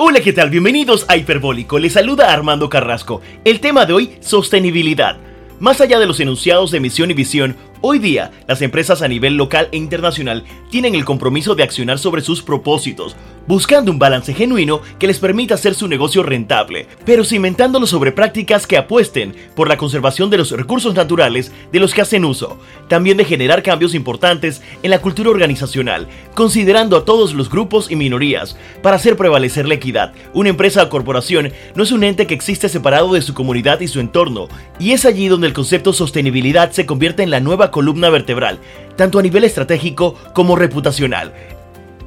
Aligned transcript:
Hola, 0.00 0.20
¿qué 0.20 0.32
tal? 0.32 0.48
Bienvenidos 0.48 1.06
a 1.08 1.16
Hiperbólico. 1.16 1.80
Les 1.80 1.94
saluda 1.94 2.32
Armando 2.32 2.68
Carrasco. 2.68 3.20
El 3.44 3.58
tema 3.58 3.84
de 3.84 3.94
hoy, 3.94 4.12
sostenibilidad. 4.20 5.18
Más 5.58 5.80
allá 5.80 5.98
de 5.98 6.06
los 6.06 6.20
enunciados 6.20 6.70
de 6.70 6.78
misión 6.78 7.10
y 7.10 7.14
visión, 7.14 7.56
Hoy 7.80 8.00
día, 8.00 8.32
las 8.48 8.60
empresas 8.60 9.02
a 9.02 9.08
nivel 9.08 9.36
local 9.36 9.68
e 9.70 9.76
internacional 9.76 10.42
tienen 10.68 10.96
el 10.96 11.04
compromiso 11.04 11.54
de 11.54 11.62
accionar 11.62 12.00
sobre 12.00 12.22
sus 12.22 12.42
propósitos, 12.42 13.14
buscando 13.46 13.92
un 13.92 14.00
balance 14.00 14.34
genuino 14.34 14.82
que 14.98 15.06
les 15.06 15.20
permita 15.20 15.54
hacer 15.54 15.76
su 15.76 15.86
negocio 15.86 16.24
rentable, 16.24 16.88
pero 17.06 17.24
cimentándolo 17.24 17.86
sobre 17.86 18.10
prácticas 18.10 18.66
que 18.66 18.76
apuesten 18.76 19.32
por 19.54 19.68
la 19.68 19.76
conservación 19.76 20.28
de 20.28 20.38
los 20.38 20.50
recursos 20.50 20.94
naturales 20.94 21.52
de 21.70 21.78
los 21.78 21.94
que 21.94 22.02
hacen 22.02 22.24
uso, 22.24 22.58
también 22.88 23.16
de 23.16 23.24
generar 23.24 23.62
cambios 23.62 23.94
importantes 23.94 24.60
en 24.82 24.90
la 24.90 25.00
cultura 25.00 25.30
organizacional, 25.30 26.08
considerando 26.34 26.96
a 26.96 27.04
todos 27.04 27.32
los 27.32 27.48
grupos 27.48 27.92
y 27.92 27.96
minorías, 27.96 28.56
para 28.82 28.96
hacer 28.96 29.16
prevalecer 29.16 29.68
la 29.68 29.74
equidad. 29.74 30.12
Una 30.34 30.50
empresa 30.50 30.82
o 30.82 30.88
corporación 30.88 31.52
no 31.76 31.84
es 31.84 31.92
un 31.92 32.02
ente 32.02 32.26
que 32.26 32.34
existe 32.34 32.68
separado 32.68 33.14
de 33.14 33.22
su 33.22 33.34
comunidad 33.34 33.80
y 33.80 33.86
su 33.86 34.00
entorno, 34.00 34.48
y 34.80 34.92
es 34.92 35.04
allí 35.04 35.28
donde 35.28 35.46
el 35.46 35.52
concepto 35.52 35.92
sostenibilidad 35.92 36.72
se 36.72 36.84
convierte 36.84 37.22
en 37.22 37.30
la 37.30 37.40
nueva 37.40 37.67
columna 37.70 38.10
vertebral, 38.10 38.58
tanto 38.96 39.18
a 39.18 39.22
nivel 39.22 39.44
estratégico 39.44 40.14
como 40.34 40.56
reputacional. 40.56 41.32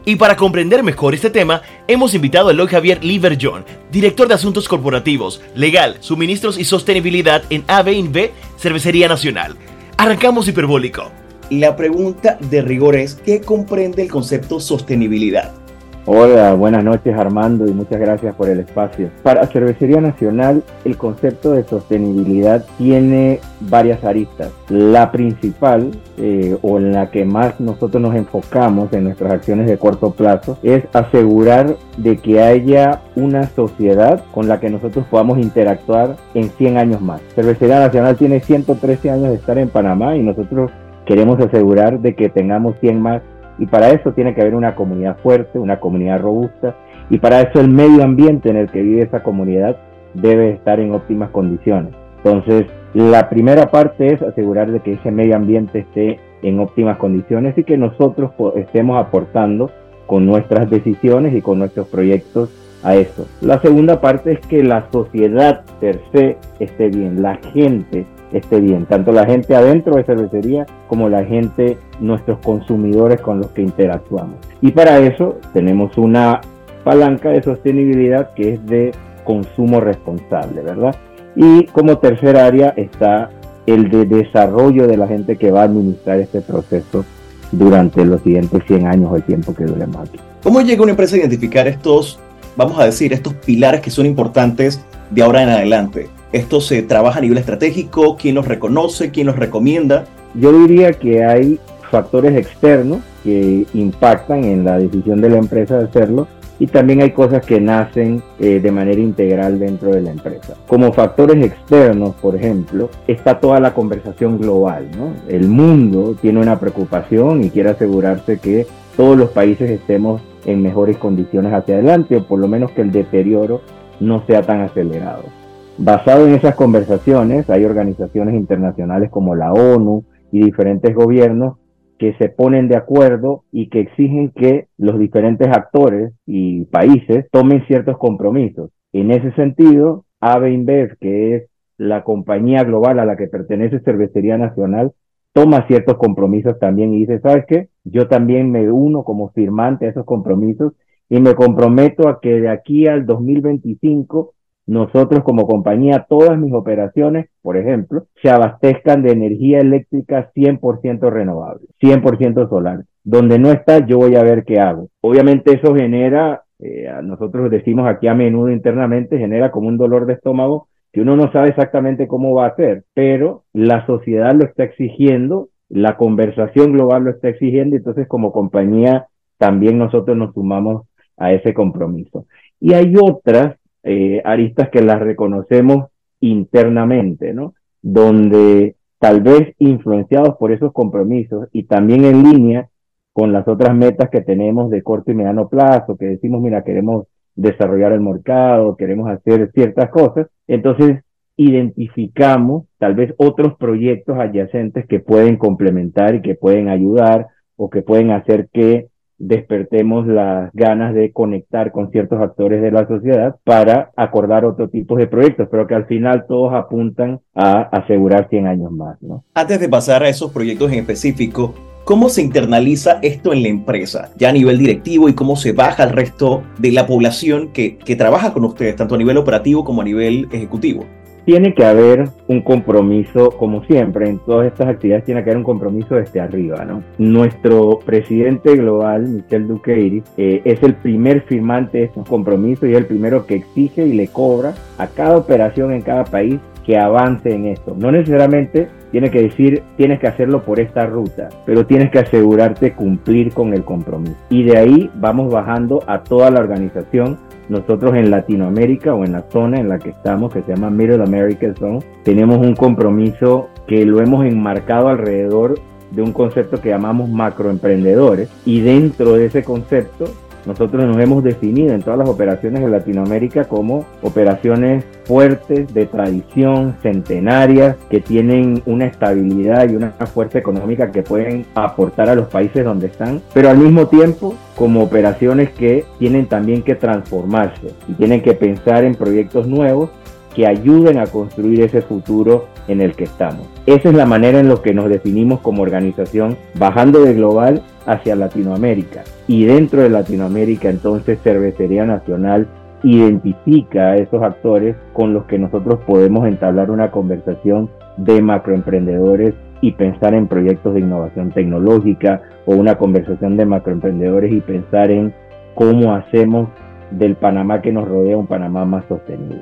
Y 0.04 0.16
para 0.16 0.36
comprender 0.36 0.82
mejor 0.82 1.14
este 1.14 1.30
tema, 1.30 1.62
hemos 1.88 2.16
invitado 2.16 2.50
a 2.50 2.52
Eloy 2.52 2.68
Javier 2.68 3.04
Liverjohn, 3.04 3.64
director 3.92 4.28
de 4.28 4.34
Asuntos 4.34 4.68
Corporativos, 4.68 5.42
Legal, 5.56 5.98
Suministros 6.00 6.58
y 6.58 6.64
Sostenibilidad 6.64 7.44
en 7.50 7.64
AB 7.68 8.32
Cervecería 8.58 9.08
Nacional. 9.08 9.56
Arrancamos 9.98 10.48
hiperbólico. 10.48 11.12
La 11.52 11.76
pregunta 11.76 12.38
de 12.40 12.62
rigor 12.62 12.96
es, 12.96 13.16
¿qué 13.16 13.42
comprende 13.42 14.02
el 14.02 14.09
concepto 14.09 14.59
sostenibilidad? 14.59 15.61
Hola, 16.08 16.55
buenas 16.55 16.84
noches 16.84 17.16
Armando 17.16 17.68
y 17.68 17.73
muchas 17.73 18.00
gracias 18.00 18.34
por 18.34 18.50
el 18.50 18.62
espacio. 18.62 19.12
Para 19.22 19.46
Cervecería 19.46 20.02
Nacional 20.02 20.64
el 20.84 20.98
concepto 20.98 21.52
de 21.52 21.64
sostenibilidad 21.64 22.66
tiene 22.80 23.39
varias 23.59 24.03
aristas. 24.03 24.50
La 24.67 25.12
principal 25.12 25.92
eh, 26.17 26.58
o 26.64 26.80
en 26.80 26.94
la 26.94 27.12
que 27.12 27.23
más 27.23 27.59
nosotros 27.59 28.02
nos 28.02 28.16
enfocamos 28.16 28.92
en 28.94 29.03
nuestras 29.03 29.31
acciones 29.31 29.67
de 29.67 29.78
corto 29.78 30.09
plazo 30.09 30.58
es 30.64 30.84
asegurar 30.92 31.78
de 31.98 32.18
que 32.18 32.42
haya 32.42 33.02
una 33.16 33.44
sociedad 33.50 34.23
con 34.31 34.47
la 34.47 34.59
que 34.59 34.72
nosotros 34.72 35.06
podamos 35.08 35.38
interactuar 35.38 36.16
en 36.34 36.50
100 36.50 36.78
años 36.78 37.02
más. 37.02 37.22
Cervecería 37.36 37.80
Nacional 37.80 38.18
tiene 38.18 38.40
113 38.40 39.12
años 39.12 39.30
de 39.30 39.36
estar 39.36 39.59
en 39.59 39.70
Panamá 39.70 40.16
y 40.16 40.23
nosotros 40.23 40.72
queremos 41.06 41.40
asegurar 41.40 42.00
de 42.00 42.16
que 42.16 42.30
tengamos 42.30 42.75
100 42.80 43.00
más 43.00 43.22
y 43.57 43.66
para 43.66 43.89
eso 43.89 44.13
tiene 44.13 44.33
que 44.33 44.41
haber 44.41 44.55
una 44.55 44.75
comunidad 44.75 45.17
fuerte, 45.17 45.59
una 45.59 45.80
comunidad 45.80 46.21
robusta. 46.21 46.75
Y 47.09 47.19
para 47.19 47.41
eso 47.41 47.59
el 47.59 47.69
medio 47.69 48.03
ambiente 48.03 48.49
en 48.49 48.57
el 48.57 48.69
que 48.69 48.81
vive 48.81 49.03
esa 49.03 49.21
comunidad 49.21 49.77
debe 50.13 50.52
estar 50.52 50.80
en 50.80 50.94
óptimas 50.94 51.30
condiciones. 51.31 51.94
Entonces, 52.23 52.66
la 52.94 53.29
primera 53.29 53.72
parte 53.72 54.13
es 54.13 54.22
asegurar 54.22 54.72
de 54.72 54.79
que 54.81 54.94
ese 54.94 55.11
medio 55.11 55.35
ambiente 55.35 55.79
esté 55.79 56.19
en 56.41 56.59
óptimas 56.59 56.97
condiciones 56.97 57.57
y 57.57 57.63
que 57.63 57.77
nosotros 57.77 58.31
estemos 58.55 58.99
aportando 58.99 59.72
con 60.07 60.25
nuestras 60.25 60.69
decisiones 60.69 61.33
y 61.33 61.41
con 61.41 61.59
nuestros 61.59 61.88
proyectos 61.88 62.49
a 62.83 62.95
eso. 62.95 63.27
La 63.41 63.61
segunda 63.61 64.02
parte 64.02 64.33
es 64.33 64.39
que 64.47 64.63
la 64.63 64.88
sociedad 64.91 65.63
per 65.79 65.99
se 66.13 66.38
esté 66.59 66.89
bien, 66.89 67.22
la 67.22 67.35
gente 67.53 68.05
esté 68.32 68.60
bien, 68.60 68.86
tanto 68.86 69.12
la 69.12 69.26
gente 69.26 69.56
adentro 69.56 69.96
de 69.96 70.04
cervecería 70.04 70.66
como 70.88 71.10
la 71.10 71.24
gente, 71.24 71.78
nuestros 72.00 72.40
consumidores 72.40 73.22
con 73.22 73.40
los 73.40 73.52
que 73.52 73.62
interactuamos. 73.62 74.36
Y 74.62 74.72
para 74.72 75.00
eso 75.00 75.38
tenemos 75.54 75.98
una 75.98 76.42
palanca 76.84 77.30
de 77.30 77.44
sostenibilidad 77.44 78.34
que 78.34 78.54
es 78.54 78.66
de 78.66 78.92
consumo 79.24 79.80
responsable, 79.80 80.62
¿verdad? 80.62 80.96
Y 81.36 81.66
como 81.68 81.98
tercer 81.98 82.38
área 82.38 82.74
está 82.76 83.30
el 83.66 83.90
de 83.90 84.06
desarrollo 84.06 84.88
de 84.88 84.98
la 84.98 85.08
gente 85.08 85.36
que 85.36 85.52
va 85.52 85.62
a 85.62 85.66
administrar 85.66 86.20
este 86.20 86.41
proceso 86.41 87.06
durante 87.52 88.03
los 88.06 88.22
siguientes 88.22 88.64
100 88.66 88.88
años 88.88 89.12
o 89.12 89.16
el 89.16 89.24
tiempo 89.24 89.53
que 89.53 89.66
dure 89.66 89.86
más. 89.88 90.09
¿Cómo 90.44 90.62
llega 90.62 90.81
una 90.81 90.91
empresa 90.91 91.16
a 91.16 91.20
identificar 91.20 91.68
estos, 91.68 92.20
vamos 92.56 92.80
a 92.80 92.86
decir, 92.86 93.14
estos 93.14 93.34
pilares 93.34 93.81
que 93.81 93.91
son 93.91 94.06
importantes 94.06 94.84
de 95.09 95.22
ahora 95.22 95.44
en 95.44 95.50
adelante? 95.50 96.09
¿Esto 96.31 96.62
se 96.62 96.81
trabaja 96.81 97.19
a 97.19 97.22
nivel 97.22 97.38
estratégico? 97.38 98.16
¿Quién 98.16 98.36
los 98.36 98.47
reconoce? 98.47 99.12
¿Quién 99.12 99.28
los 99.28 99.36
recomienda? 99.36 100.06
Yo 100.34 100.53
diría 100.53 100.94
que 100.94 101.25
hay 101.25 101.59
factores 101.90 102.38
externos 102.38 103.00
que 103.22 103.66
impactan 103.74 104.46
en 104.46 104.64
la 104.64 104.78
decisión 104.78 105.20
de 105.20 105.30
la 105.30 105.38
empresa 105.38 105.78
de 105.78 105.86
hacerlo 105.86 106.30
y 106.58 106.68
también 106.68 107.02
hay 107.02 107.12
cosas 107.12 107.46
que 107.46 107.59
nacen 107.59 108.24
eh, 108.40 108.62
de 108.62 108.72
manera 108.72 109.02
integral 109.02 109.59
dentro 109.59 109.91
de 109.91 110.02
la 110.02 110.12
empresa. 110.12 110.56
Como 110.68 110.94
factores 110.94 111.44
externos, 111.44 112.16
por 112.22 112.38
ejemplo, 112.38 112.90
está 113.08 113.40
toda 113.40 113.59
la 113.59 113.74
conversación 113.74 114.38
global. 114.38 114.88
¿no? 114.97 115.14
El 115.28 115.50
mundo 115.50 116.16
tiene 116.22 116.40
una 116.40 116.59
preocupación 116.59 117.44
y 117.44 117.50
quiere 117.50 117.72
asegurarse 117.72 118.40
que 118.40 118.68
todos 118.96 119.18
los 119.18 119.31
países 119.31 119.70
estemos 119.70 120.22
en 120.46 120.62
mejores 120.62 120.97
condiciones 120.97 121.52
hacia 121.52 121.75
adelante 121.75 122.16
o 122.16 122.24
por 122.24 122.40
lo 122.40 122.47
menos 122.47 122.72
que 122.72 122.84
el 122.84 122.91
deterioro 122.91 123.62
no 124.00 124.24
sea 124.25 124.44
tan 124.44 124.62
acelerado. 124.62 125.41
Basado 125.84 126.28
en 126.28 126.36
esas 126.36 126.53
conversaciones, 126.53 127.50
hay 127.50 127.66
organizaciones 127.66 128.36
internacionales 128.36 129.09
como 129.09 129.34
la 129.34 129.52
ONU 129.52 130.06
y 130.31 130.44
diferentes 130.44 130.94
gobiernos 130.94 131.58
que 131.97 132.14
se 132.19 132.30
ponen 132.30 132.68
de 132.68 132.75
acuerdo 132.75 133.46
y 133.52 133.68
que 133.69 133.80
exigen 133.80 134.30
que 134.30 134.68
los 134.78 135.00
diferentes 135.00 135.47
actores 135.47 136.14
y 136.28 136.66
países 136.66 137.25
tomen 137.31 137.66
ciertos 137.66 137.97
compromisos. 137.97 138.70
En 138.94 139.09
ese 139.09 139.31
sentido, 139.31 140.06
AB 140.20 140.52
InBev, 140.52 140.97
que 141.00 141.36
es 141.36 141.50
la 141.80 142.03
compañía 142.03 142.64
global 142.64 143.00
a 143.00 143.06
la 143.06 143.18
que 143.18 143.25
pertenece 143.25 143.80
Cervecería 143.80 144.38
Nacional, 144.38 144.91
toma 145.34 145.66
ciertos 145.66 145.97
compromisos 145.97 146.59
también 146.59 146.94
y 146.94 147.00
dice, 147.00 147.22
¿sabes 147.22 147.46
qué? 147.47 147.70
Yo 147.86 148.08
también 148.08 148.52
me 148.52 148.72
uno 148.72 149.03
como 149.03 149.31
firmante 149.31 149.88
a 149.88 149.90
esos 149.90 150.06
compromisos 150.06 150.74
y 151.09 151.20
me 151.20 151.34
comprometo 151.34 152.08
a 152.08 152.22
que 152.22 152.40
de 152.40 152.50
aquí 152.50 152.86
al 152.86 153.08
2025 153.08 154.36
nosotros 154.67 155.23
como 155.23 155.47
compañía, 155.47 156.05
todas 156.07 156.38
mis 156.38 156.53
operaciones, 156.53 157.29
por 157.41 157.57
ejemplo, 157.57 158.05
se 158.22 158.29
abastezcan 158.29 159.01
de 159.01 159.11
energía 159.11 159.59
eléctrica 159.59 160.31
100% 160.33 161.09
renovable, 161.09 161.67
100% 161.81 162.47
solar. 162.49 162.83
Donde 163.03 163.39
no 163.39 163.51
está, 163.51 163.85
yo 163.85 163.97
voy 163.97 164.16
a 164.16 164.23
ver 164.23 164.44
qué 164.45 164.59
hago. 164.59 164.89
Obviamente 165.01 165.53
eso 165.53 165.75
genera, 165.75 166.44
eh, 166.59 166.89
nosotros 167.03 167.49
decimos 167.49 167.88
aquí 167.89 168.07
a 168.07 168.13
menudo 168.13 168.51
internamente, 168.51 169.17
genera 169.17 169.51
como 169.51 169.67
un 169.67 169.77
dolor 169.77 170.05
de 170.05 170.13
estómago 170.13 170.67
que 170.91 171.01
uno 171.01 171.16
no 171.16 171.31
sabe 171.31 171.49
exactamente 171.49 172.07
cómo 172.07 172.33
va 172.33 172.45
a 172.45 172.49
hacer, 172.49 172.83
pero 172.93 173.43
la 173.53 173.85
sociedad 173.85 174.33
lo 174.35 174.45
está 174.45 174.66
exigiendo, 174.66 175.49
la 175.69 175.95
conversación 175.95 176.73
global 176.73 177.05
lo 177.05 177.11
está 177.11 177.29
exigiendo, 177.29 177.78
entonces 177.78 178.07
como 178.07 178.33
compañía 178.33 179.07
también 179.38 179.78
nosotros 179.78 180.17
nos 180.17 180.33
sumamos 180.33 180.85
a 181.17 181.31
ese 181.31 181.53
compromiso. 181.53 182.25
Y 182.59 182.73
hay 182.73 182.93
otras 183.01 183.55
eh, 183.84 184.22
aristas 184.24 184.69
que 184.69 184.81
las 184.81 185.00
reconocemos 185.00 185.88
internamente, 186.19 187.34
¿no? 187.34 187.53
Donde 187.81 188.75
tal 189.00 189.22
vez 189.22 189.56
influenciados 189.58 190.36
por 190.38 190.52
esos 190.52 190.72
compromisos 190.74 191.47
y 191.52 191.64
también 191.64 192.06
en 192.06 192.24
línea 192.24 192.70
con 193.14 193.34
las 193.34 193.47
otras 193.47 193.75
metas 193.75 194.09
que 194.09 194.22
tenemos 194.22 194.70
de 194.70 194.84
corto 194.84 195.12
y 195.12 195.16
mediano 195.16 195.50
plazo, 195.50 195.97
que 195.97 196.06
decimos, 196.06 196.41
mira, 196.41 196.64
queremos 196.64 197.08
desarrollar 197.36 197.91
el 197.91 198.02
mercado, 198.02 198.75
queremos 198.75 199.09
hacer 199.09 199.52
ciertas 199.53 199.90
cosas, 199.90 200.28
entonces 200.47 201.03
identificamos 201.36 202.66
tal 202.78 202.94
vez 202.94 203.14
otros 203.18 203.56
proyectos 203.58 204.18
adyacentes 204.18 204.86
que 204.86 205.00
pueden 205.00 205.38
complementar 205.38 206.16
y 206.16 206.22
que 206.22 206.36
pueden 206.36 206.70
ayudar 206.70 207.28
o 207.56 207.70
que 207.70 207.81
pueden 207.81 208.12
hacer 208.12 208.50
que 208.53 208.88
despertemos 209.22 210.08
las 210.08 210.52
ganas 210.54 210.94
de 210.94 211.12
conectar 211.12 211.72
con 211.72 211.92
ciertos 211.92 212.22
actores 212.22 212.62
de 212.62 212.72
la 212.72 212.88
sociedad 212.88 213.36
para 213.44 213.91
acordar 213.96 214.46
otro 214.46 214.70
tipo 214.70 214.97
de 214.97 215.08
proyectos, 215.08 215.47
pero 215.50 215.68
que 215.68 215.76
al 215.76 215.85
final 215.85 216.26
todos 216.28 216.53
apuntan 216.53 217.20
a 217.35 217.62
asegurar 217.62 218.28
100 218.29 218.47
años 218.47 218.72
más. 218.72 218.97
Antes 219.34 219.59
de 219.59 219.70
pasar 219.70 220.03
a 220.03 220.09
esos 220.09 220.32
proyectos 220.32 220.72
en 220.72 220.79
específico, 220.79 221.53
¿cómo 221.85 222.09
se 222.09 222.22
internaliza 222.22 223.00
esto 223.02 223.34
en 223.34 223.44
la 223.44 223.50
empresa, 223.50 224.09
ya 224.18 224.29
a 224.29 224.34
nivel 224.34 224.58
directivo 224.58 225.08
y 225.08 225.14
cómo 225.14 225.35
se 225.35 225.53
baja 225.53 225.84
al 225.84 225.91
resto 225.91 226.44
de 226.58 226.72
la 226.72 226.88
población 226.88 227.50
que, 227.53 227.78
que 227.78 227.96
trabaja 227.96 228.34
con 228.34 228.44
ustedes, 228.46 228.76
tanto 228.76 228.96
a 228.96 228.97
nivel 228.97 229.17
operativo 229.17 229.64
como 229.64 229.82
a 229.82 229.85
nivel 229.85 230.28
ejecutivo? 230.32 230.85
Tiene 231.26 231.53
que 231.53 231.66
haber 231.66 232.09
un 232.28 232.41
compromiso, 232.41 233.32
como 233.32 233.64
siempre, 233.66 234.09
en 234.09 234.20
todas 234.20 234.47
estas 234.47 234.70
actividades 234.70 235.06
tiene 235.06 235.23
que 235.23 235.29
haber 235.29 235.38
un 235.38 235.44
compromiso 235.44 235.96
desde 235.96 236.20
arriba, 236.20 236.66
¿no? 236.66 236.84
Nuestro 236.97 237.79
presidente 237.79 238.56
global, 238.56 239.08
Michel 239.08 239.47
Duqueiri, 239.47 240.03
eh, 240.18 240.41
es 240.46 240.64
el 240.64 240.76
primer 240.76 241.22
firmante 241.22 241.79
de 241.79 241.84
estos 241.85 242.08
compromisos 242.08 242.68
y 242.68 242.72
es 242.72 242.78
el 242.78 242.85
primero 242.85 243.26
que 243.26 243.35
exige 243.35 243.85
y 243.85 243.94
le 243.94 244.08
cobra 244.08 244.53
a 244.78 244.88
cada 244.88 245.18
operación 245.18 245.72
en 245.73 245.82
cada 245.82 246.03
país 246.06 246.40
que 246.66 246.78
avance 246.78 247.34
en 247.34 247.47
esto. 247.47 247.75
No 247.78 247.91
necesariamente 247.91 248.69
tiene 248.91 249.09
que 249.09 249.22
decir 249.22 249.63
tienes 249.78 249.99
que 249.99 250.08
hacerlo 250.08 250.43
por 250.43 250.59
esta 250.59 250.85
ruta, 250.85 251.29
pero 251.46 251.66
tienes 251.66 251.91
que 251.91 251.99
asegurarte 251.99 252.73
cumplir 252.73 253.34
con 253.34 253.53
el 253.53 253.63
compromiso. 253.63 254.16
Y 254.29 254.43
de 254.43 254.58
ahí 254.58 254.91
vamos 254.96 255.31
bajando 255.31 255.84
a 255.87 256.03
toda 256.03 256.29
la 256.29 256.39
organización. 256.39 257.17
Nosotros 257.50 257.96
en 257.96 258.12
Latinoamérica 258.12 258.93
o 258.93 259.03
en 259.03 259.13
la 259.13 259.24
zona 259.29 259.60
en 259.60 259.67
la 259.67 259.79
que 259.79 259.89
estamos, 259.89 260.31
que 260.31 260.41
se 260.41 260.53
llama 260.53 260.69
Middle 260.69 261.03
America 261.03 261.53
Zone, 261.58 261.79
tenemos 262.03 262.38
un 262.38 262.55
compromiso 262.55 263.50
que 263.67 263.86
lo 263.86 264.01
hemos 264.01 264.25
enmarcado 264.25 264.88
alrededor 264.88 265.55
de 265.91 266.01
un 266.01 266.13
concepto 266.13 266.62
que 266.62 266.69
llamamos 266.69 267.10
macroemprendedores 267.10 268.29
y 268.46 268.62
dentro 268.62 269.13
de 269.13 269.25
ese 269.25 269.43
concepto 269.43 270.05
nosotros 270.46 270.86
nos 270.86 270.98
hemos 270.98 271.24
definido 271.24 271.74
en 271.74 271.82
todas 271.82 272.00
las 272.00 272.10
operaciones 272.10 272.62
de 272.62 272.70
Latinoamérica 272.70 273.46
como 273.46 273.86
operaciones 274.01 274.86
fuertes, 275.05 275.74
de 275.74 275.86
tradición, 275.86 276.75
centenarias, 276.82 277.75
que 277.89 278.00
tienen 278.00 278.62
una 278.65 278.86
estabilidad 278.86 279.70
y 279.70 279.75
una 279.75 279.91
fuerza 279.91 280.39
económica 280.39 280.91
que 280.91 281.03
pueden 281.03 281.46
aportar 281.55 282.10
a 282.10 282.15
los 282.15 282.27
países 282.27 282.63
donde 282.63 282.88
están, 282.88 283.22
pero 283.34 283.50
al 283.50 283.58
mismo 283.58 283.88
tiempo 283.88 284.36
como 284.55 284.84
operaciones 284.84 285.50
que 285.51 285.86
tienen 286.00 286.27
también 286.27 286.62
que 286.62 286.75
transformarse 286.75 287.67
y 287.88 287.93
tienen 287.93 288.22
que 288.22 288.34
pensar 288.34 288.84
en 288.84 288.96
proyectos 288.96 289.48
nuevos 289.48 289.89
que 290.36 290.48
ayuden 290.48 290.98
a 290.98 291.08
construir 291.08 291.62
ese 291.62 291.82
futuro 291.82 292.48
en 292.67 292.82
el 292.82 292.96
que 292.96 293.03
estamos. 293.03 293.48
Esa 293.65 293.89
es 293.89 293.96
la 293.96 294.05
manera 294.05 294.39
en 294.39 294.50
la 294.50 294.55
que 294.62 294.74
nos 294.74 294.89
definimos 294.89 295.41
como 295.41 295.62
organización, 295.62 296.38
bajando 296.55 297.01
de 297.01 297.13
global 297.13 297.63
hacia 297.86 298.15
Latinoamérica. 298.15 299.03
Y 299.31 299.45
dentro 299.45 299.81
de 299.81 299.89
Latinoamérica, 299.89 300.69
entonces, 300.69 301.17
Cervecería 301.24 301.86
Nacional 301.86 302.48
identifica 302.83 303.91
a 303.91 303.95
esos 303.95 304.22
actores 304.22 304.75
con 304.91 305.13
los 305.13 305.24
que 305.24 305.39
nosotros 305.39 305.79
podemos 305.88 306.27
entablar 306.27 306.69
una 306.69 306.91
conversación 306.91 307.69
de 307.95 308.22
macroemprendedores 308.22 309.33
y 309.62 309.72
pensar 309.72 310.15
en 310.15 310.27
proyectos 310.27 310.74
de 310.74 310.81
innovación 310.81 311.31
tecnológica 311.31 312.22
o 312.45 312.55
una 312.55 312.77
conversación 312.77 313.38
de 313.38 313.45
macroemprendedores 313.45 314.33
y 314.33 314.41
pensar 314.41 314.91
en 314.91 315.13
cómo 315.55 315.95
hacemos 315.95 316.50
del 316.91 317.15
Panamá 317.15 317.62
que 317.62 317.72
nos 317.72 317.88
rodea 317.88 318.17
un 318.17 318.27
Panamá 318.27 318.65
más 318.65 318.83
sostenible. 318.89 319.39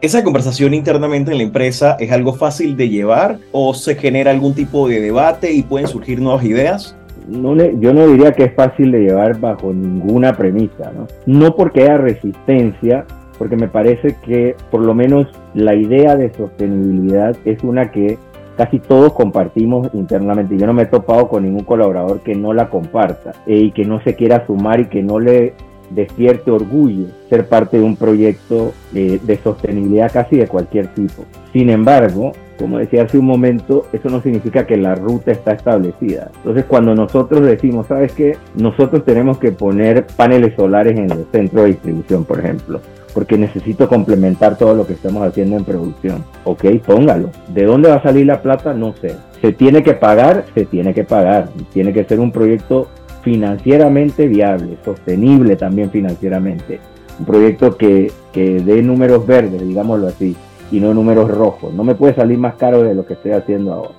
¿Esa 0.00 0.22
conversación 0.22 0.74
internamente 0.74 1.32
en 1.32 1.38
la 1.38 1.42
empresa 1.42 1.96
es 1.98 2.12
algo 2.12 2.34
fácil 2.34 2.76
de 2.76 2.88
llevar 2.88 3.38
o 3.50 3.74
se 3.74 3.96
genera 3.96 4.30
algún 4.30 4.54
tipo 4.54 4.86
de 4.86 5.00
debate 5.00 5.50
y 5.50 5.64
pueden 5.64 5.88
surgir 5.88 6.20
nuevas 6.20 6.44
ideas? 6.44 6.96
No 7.28 7.54
yo 7.56 7.94
no 7.94 8.06
diría 8.06 8.32
que 8.32 8.44
es 8.44 8.54
fácil 8.54 8.92
de 8.92 9.00
llevar 9.00 9.40
bajo 9.40 9.72
ninguna 9.72 10.34
premisa, 10.34 10.92
¿no? 10.94 11.06
No 11.26 11.56
porque 11.56 11.82
haya 11.82 11.98
resistencia, 11.98 13.04
porque 13.38 13.56
me 13.56 13.68
parece 13.68 14.16
que 14.24 14.56
por 14.70 14.82
lo 14.82 14.94
menos 14.94 15.26
la 15.54 15.74
idea 15.74 16.16
de 16.16 16.32
sostenibilidad 16.34 17.36
es 17.44 17.62
una 17.62 17.90
que 17.90 18.18
casi 18.56 18.78
todos 18.78 19.12
compartimos 19.12 19.88
internamente. 19.94 20.56
Yo 20.56 20.66
no 20.66 20.72
me 20.72 20.82
he 20.82 20.86
topado 20.86 21.28
con 21.28 21.44
ningún 21.44 21.64
colaborador 21.64 22.20
que 22.20 22.34
no 22.34 22.52
la 22.52 22.68
comparta 22.68 23.32
eh, 23.46 23.56
y 23.56 23.70
que 23.72 23.84
no 23.84 24.02
se 24.02 24.14
quiera 24.14 24.46
sumar 24.46 24.80
y 24.80 24.86
que 24.86 25.02
no 25.02 25.18
le 25.18 25.54
despierte 25.90 26.50
orgullo 26.50 27.06
ser 27.28 27.48
parte 27.48 27.78
de 27.78 27.84
un 27.84 27.96
proyecto 27.96 28.72
eh, 28.94 29.20
de 29.22 29.36
sostenibilidad 29.38 30.10
casi 30.12 30.36
de 30.36 30.48
cualquier 30.48 30.88
tipo. 30.88 31.24
Sin 31.52 31.70
embargo, 31.70 32.32
como 32.58 32.78
decía 32.78 33.02
hace 33.02 33.18
un 33.18 33.26
momento, 33.26 33.86
eso 33.92 34.08
no 34.08 34.20
significa 34.22 34.66
que 34.66 34.76
la 34.76 34.94
ruta 34.94 35.32
está 35.32 35.52
establecida. 35.52 36.30
Entonces, 36.36 36.64
cuando 36.64 36.94
nosotros 36.94 37.42
decimos, 37.42 37.86
¿sabes 37.86 38.12
qué? 38.12 38.36
Nosotros 38.54 39.04
tenemos 39.04 39.38
que 39.38 39.52
poner 39.52 40.06
paneles 40.16 40.54
solares 40.54 40.96
en 40.96 41.10
el 41.10 41.26
centro 41.32 41.62
de 41.62 41.68
distribución, 41.68 42.24
por 42.24 42.40
ejemplo, 42.40 42.80
porque 43.12 43.38
necesito 43.38 43.88
complementar 43.88 44.56
todo 44.56 44.74
lo 44.74 44.86
que 44.86 44.92
estamos 44.92 45.26
haciendo 45.26 45.56
en 45.56 45.64
producción. 45.64 46.24
Ok, 46.44 46.64
póngalo. 46.86 47.30
¿De 47.48 47.64
dónde 47.64 47.88
va 47.88 47.96
a 47.96 48.02
salir 48.02 48.26
la 48.26 48.42
plata? 48.42 48.74
No 48.74 48.92
sé. 48.94 49.16
¿Se 49.40 49.52
tiene 49.52 49.82
que 49.82 49.94
pagar? 49.94 50.44
Se 50.54 50.64
tiene 50.64 50.94
que 50.94 51.04
pagar. 51.04 51.48
Tiene 51.72 51.92
que 51.92 52.04
ser 52.04 52.20
un 52.20 52.32
proyecto 52.32 52.88
financieramente 53.22 54.28
viable, 54.28 54.76
sostenible 54.84 55.56
también 55.56 55.90
financieramente. 55.90 56.78
Un 57.18 57.26
proyecto 57.26 57.76
que, 57.76 58.12
que 58.32 58.60
dé 58.60 58.82
números 58.82 59.26
verdes, 59.26 59.66
digámoslo 59.66 60.08
así, 60.08 60.36
y 60.70 60.80
no 60.80 60.94
números 60.94 61.30
rojos. 61.30 61.72
No 61.74 61.84
me 61.84 61.94
puede 61.94 62.14
salir 62.14 62.38
más 62.38 62.54
caro 62.54 62.82
de 62.82 62.94
lo 62.94 63.06
que 63.06 63.14
estoy 63.14 63.32
haciendo 63.32 63.72
ahora. 63.72 63.94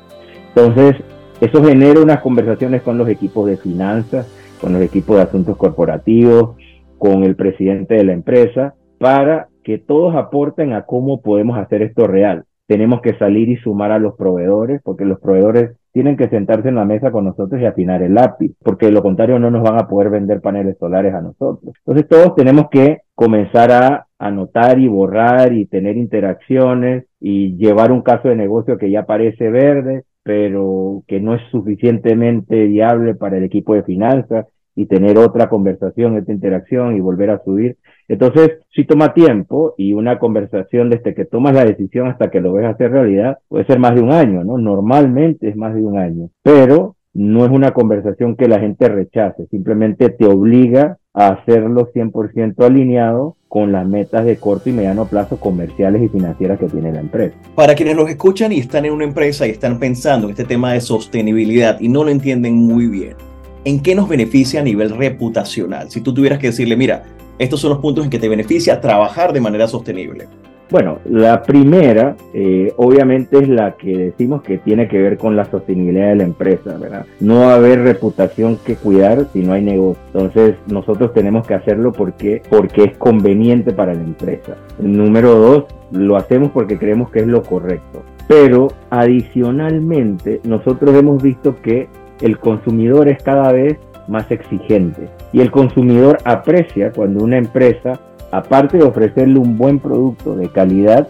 Entonces, 0.56 0.95
eso 1.41 1.63
genera 1.63 2.00
unas 2.00 2.21
conversaciones 2.21 2.81
con 2.81 2.97
los 2.97 3.09
equipos 3.09 3.45
de 3.47 3.57
finanzas, 3.57 4.27
con 4.62 4.73
los 4.73 4.81
equipos 4.81 5.17
de 5.17 5.23
asuntos 5.23 5.57
corporativos, 5.57 6.56
con 6.97 7.23
el 7.23 7.35
presidente 7.35 7.95
de 7.95 8.06
la 8.06 8.13
empresa, 8.13 8.75
para 9.00 9.50
que 9.63 9.77
todos 9.77 10.15
aporten 10.15 10.73
a 10.73 10.83
cómo 10.85 11.21
podemos 11.21 11.57
hacer 11.57 11.81
esto 11.81 12.07
real. 12.07 12.45
Tenemos 12.68 13.01
que 13.01 13.18
salir 13.18 13.50
y 13.50 13.57
sumar 13.57 13.91
a 13.91 14.00
los 14.00 14.15
proveedores, 14.15 14.81
porque 14.83 15.06
los 15.06 15.19
proveedores 15.19 15.71
tienen 15.91 16.18
que 16.18 16.29
sentarse 16.29 16.69
en 16.69 16.75
la 16.75 16.85
mesa 16.85 17.11
con 17.11 17.25
nosotros 17.25 17.61
y 17.61 17.65
afinar 17.65 18.01
el 18.01 18.15
lápiz, 18.15 18.53
porque 18.63 18.88
de 18.88 18.91
lo 18.91 19.01
contrario 19.01 19.39
no 19.39 19.50
nos 19.50 19.63
van 19.63 19.79
a 19.79 19.88
poder 19.88 20.09
vender 20.09 20.41
paneles 20.41 20.77
solares 20.77 21.13
a 21.13 21.21
nosotros. 21.21 21.73
Entonces 21.85 22.07
todos 22.09 22.35
tenemos 22.35 22.69
que 22.69 23.00
comenzar 23.13 23.71
a 23.71 24.07
anotar 24.27 24.80
y 24.80 24.88
borrar 24.88 25.54
y 25.54 25.66
tener 25.66 25.98
interacciones 25.98 27.06
y 27.19 27.56
llevar 27.57 27.92
un 27.92 28.01
caso 28.01 28.30
de 28.30 28.36
negocio 28.36 28.77
que 28.77 28.92
ya 28.92 29.06
parece 29.06 29.50
verde, 29.50 30.04
pero 30.24 31.04
que 31.07 31.19
no 31.19 31.36
es 31.36 31.42
suficientemente 31.51 32.66
viable 32.66 33.16
para 33.16 33.38
el 33.38 33.44
equipo 33.44 33.75
de 33.75 33.83
finanzas 33.83 34.48
y 34.75 34.88
tener 34.88 35.18
otra 35.18 35.48
conversación, 35.48 36.18
esta 36.18 36.33
interacción 36.33 36.95
y 36.95 37.00
volver 37.00 37.30
a 37.30 37.44
subir. 37.44 37.77
Entonces, 38.07 38.60
si 38.74 38.83
toma 38.83 39.13
tiempo 39.13 39.74
y 39.77 39.94
una 39.94 40.19
conversación 40.19 40.89
desde 40.89 41.16
que 41.16 41.25
tomas 41.25 41.54
la 41.54 41.63
decisión 41.63 42.07
hasta 42.07 42.30
que 42.30 42.42
lo 42.42 42.54
ves 42.54 42.66
hacer 42.66 42.92
realidad, 42.92 43.38
puede 43.48 43.66
ser 43.66 43.80
más 43.80 43.95
de 43.95 44.01
un 44.01 44.12
año, 44.12 44.44
¿no? 44.44 44.57
Normalmente 44.57 45.48
es 45.50 45.56
más 45.56 45.74
de 45.74 45.81
un 45.81 45.98
año, 45.98 46.30
pero 46.44 46.95
no 47.13 47.45
es 47.45 47.51
una 47.51 47.71
conversación 47.71 48.36
que 48.36 48.50
la 48.50 48.60
gente 48.60 48.89
rechace, 48.89 49.48
simplemente 49.48 50.10
te 50.10 50.25
obliga 50.25 50.98
a 51.13 51.30
hacerlo 51.30 51.89
100% 51.94 52.66
alineado 52.66 53.38
con 53.56 53.72
las 53.72 53.88
metas 53.88 54.25
de 54.25 54.36
corto 54.36 54.69
y 54.69 54.74
mediano 54.74 55.07
plazo 55.07 55.40
comerciales 55.40 56.04
y 56.04 56.10
financieras 56.10 56.60
que 56.60 56.66
tiene 56.66 56.92
la 56.92 57.00
empresa. 57.00 57.38
Para 57.56 57.74
quienes 57.74 57.96
nos 57.96 58.10
escuchan 58.10 58.52
y 58.52 58.60
están 58.60 58.84
en 58.84 58.92
una 58.92 59.06
empresa 59.06 59.48
y 59.48 59.52
están 59.52 59.80
pensando 59.80 60.28
en 60.28 60.31
este 60.31 60.44
tema 60.44 60.74
de 60.74 60.81
sostenibilidad 60.81 61.80
y 61.80 61.88
no 61.88 62.04
lo 62.04 62.10
entienden 62.10 62.56
muy 62.56 62.88
bien, 62.88 63.16
¿en 63.63 63.80
qué 63.80 63.96
nos 63.96 64.10
beneficia 64.10 64.60
a 64.60 64.63
nivel 64.63 64.90
reputacional? 64.90 65.90
Si 65.90 66.02
tú 66.02 66.13
tuvieras 66.13 66.40
que 66.40 66.48
decirle, 66.48 66.75
mira, 66.75 67.04
estos 67.40 67.62
son 67.62 67.69
los 67.69 67.80
puntos 67.80 68.04
en 68.04 68.10
que 68.10 68.19
te 68.19 68.28
beneficia 68.28 68.81
trabajar 68.81 69.31
de 69.31 69.40
manera 69.40 69.69
sostenible. 69.69 70.28
Bueno, 70.69 70.97
la 71.06 71.44
primera, 71.44 72.15
eh, 72.33 72.73
obviamente, 72.77 73.38
es 73.38 73.47
la 73.47 73.75
que 73.75 73.97
decimos 73.97 74.41
que 74.41 74.57
tiene 74.57 74.88
que 74.88 75.00
ver 75.00 75.17
con 75.17 75.35
la 75.35 75.45
sostenibilidad 75.45 76.09
de 76.09 76.15
la 76.15 76.23
empresa, 76.23 76.77
¿verdad? 76.77 77.06
No 77.19 77.41
va 77.41 77.53
a 77.53 77.56
haber 77.56 77.81
reputación 77.81 78.57
que 78.65 78.75
cuidar 78.75 79.27
si 79.31 79.44
no 79.44 79.53
hay 79.53 79.62
negocio. 79.62 80.01
Entonces, 80.13 80.56
nosotros 80.67 81.13
tenemos 81.13 81.45
que 81.45 81.53
hacerlo 81.53 81.91
porque, 81.91 82.41
porque 82.50 82.83
es 82.83 82.97
conveniente 82.97 83.73
para 83.73 83.94
la 83.94 84.01
empresa. 84.01 84.56
número 84.79 85.35
dos, 85.35 85.66
lo 85.92 86.18
hacemos 86.18 86.51
porque 86.51 86.80
creemos 86.80 87.11
que 87.11 87.19
es 87.19 87.28
lo 87.28 87.44
correcto. 87.44 88.04
Pero, 88.28 88.69
adicionalmente, 88.90 90.42
nosotros 90.44 90.95
hemos 90.95 91.21
visto 91.21 91.61
que 91.61 91.87
el 92.21 92.40
consumidor 92.40 93.07
es 93.07 93.21
cada 93.21 93.51
vez 93.51 93.78
más 94.07 94.30
exigente 94.31 95.09
y 95.33 95.42
el 95.42 95.51
consumidor 95.51 96.18
aprecia 96.23 96.92
cuando 96.92 97.23
una 97.23 97.37
empresa, 97.37 97.99
aparte 98.37 98.77
de 98.77 98.83
ofrecerle 98.83 99.39
un 99.39 99.57
buen 99.57 99.80
producto 99.80 100.35
de 100.35 100.49
calidad, 100.49 101.07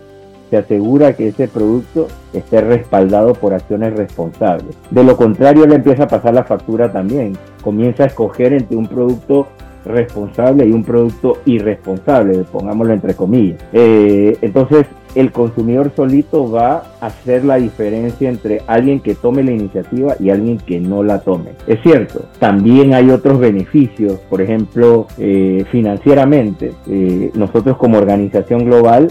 se 0.49 0.57
asegura 0.57 1.13
que 1.13 1.29
ese 1.29 1.47
producto 1.47 2.07
esté 2.33 2.61
respaldado 2.61 3.33
por 3.33 3.53
acciones 3.53 3.95
responsables. 3.95 4.77
De 4.91 5.03
lo 5.03 5.17
contrario, 5.17 5.65
le 5.65 5.75
empieza 5.75 6.03
a 6.03 6.07
pasar 6.07 6.33
la 6.33 6.43
factura 6.43 6.91
también. 6.91 7.33
Comienza 7.63 8.03
a 8.03 8.07
escoger 8.07 8.53
entre 8.53 8.77
un 8.77 8.87
producto 8.87 9.47
responsable 9.85 10.65
y 10.65 10.71
un 10.71 10.83
producto 10.83 11.39
irresponsable, 11.45 12.43
pongámoslo 12.51 12.93
entre 12.93 13.15
comillas. 13.15 13.59
Eh, 13.73 14.37
entonces, 14.41 14.85
el 15.15 15.31
consumidor 15.31 15.91
solito 15.95 16.51
va 16.51 16.83
a 16.99 17.07
hacer 17.07 17.45
la 17.45 17.55
diferencia 17.55 18.29
entre 18.29 18.61
alguien 18.67 18.99
que 18.99 19.15
tome 19.15 19.43
la 19.43 19.51
iniciativa 19.51 20.15
y 20.19 20.29
alguien 20.29 20.57
que 20.57 20.79
no 20.79 21.03
la 21.03 21.19
tome. 21.19 21.51
Es 21.67 21.81
cierto, 21.81 22.25
también 22.39 22.93
hay 22.93 23.09
otros 23.09 23.39
beneficios, 23.39 24.19
por 24.29 24.41
ejemplo, 24.41 25.07
eh, 25.17 25.65
financieramente. 25.71 26.73
Eh, 26.87 27.31
nosotros 27.33 27.77
como 27.77 27.97
organización 27.97 28.65
global 28.65 29.07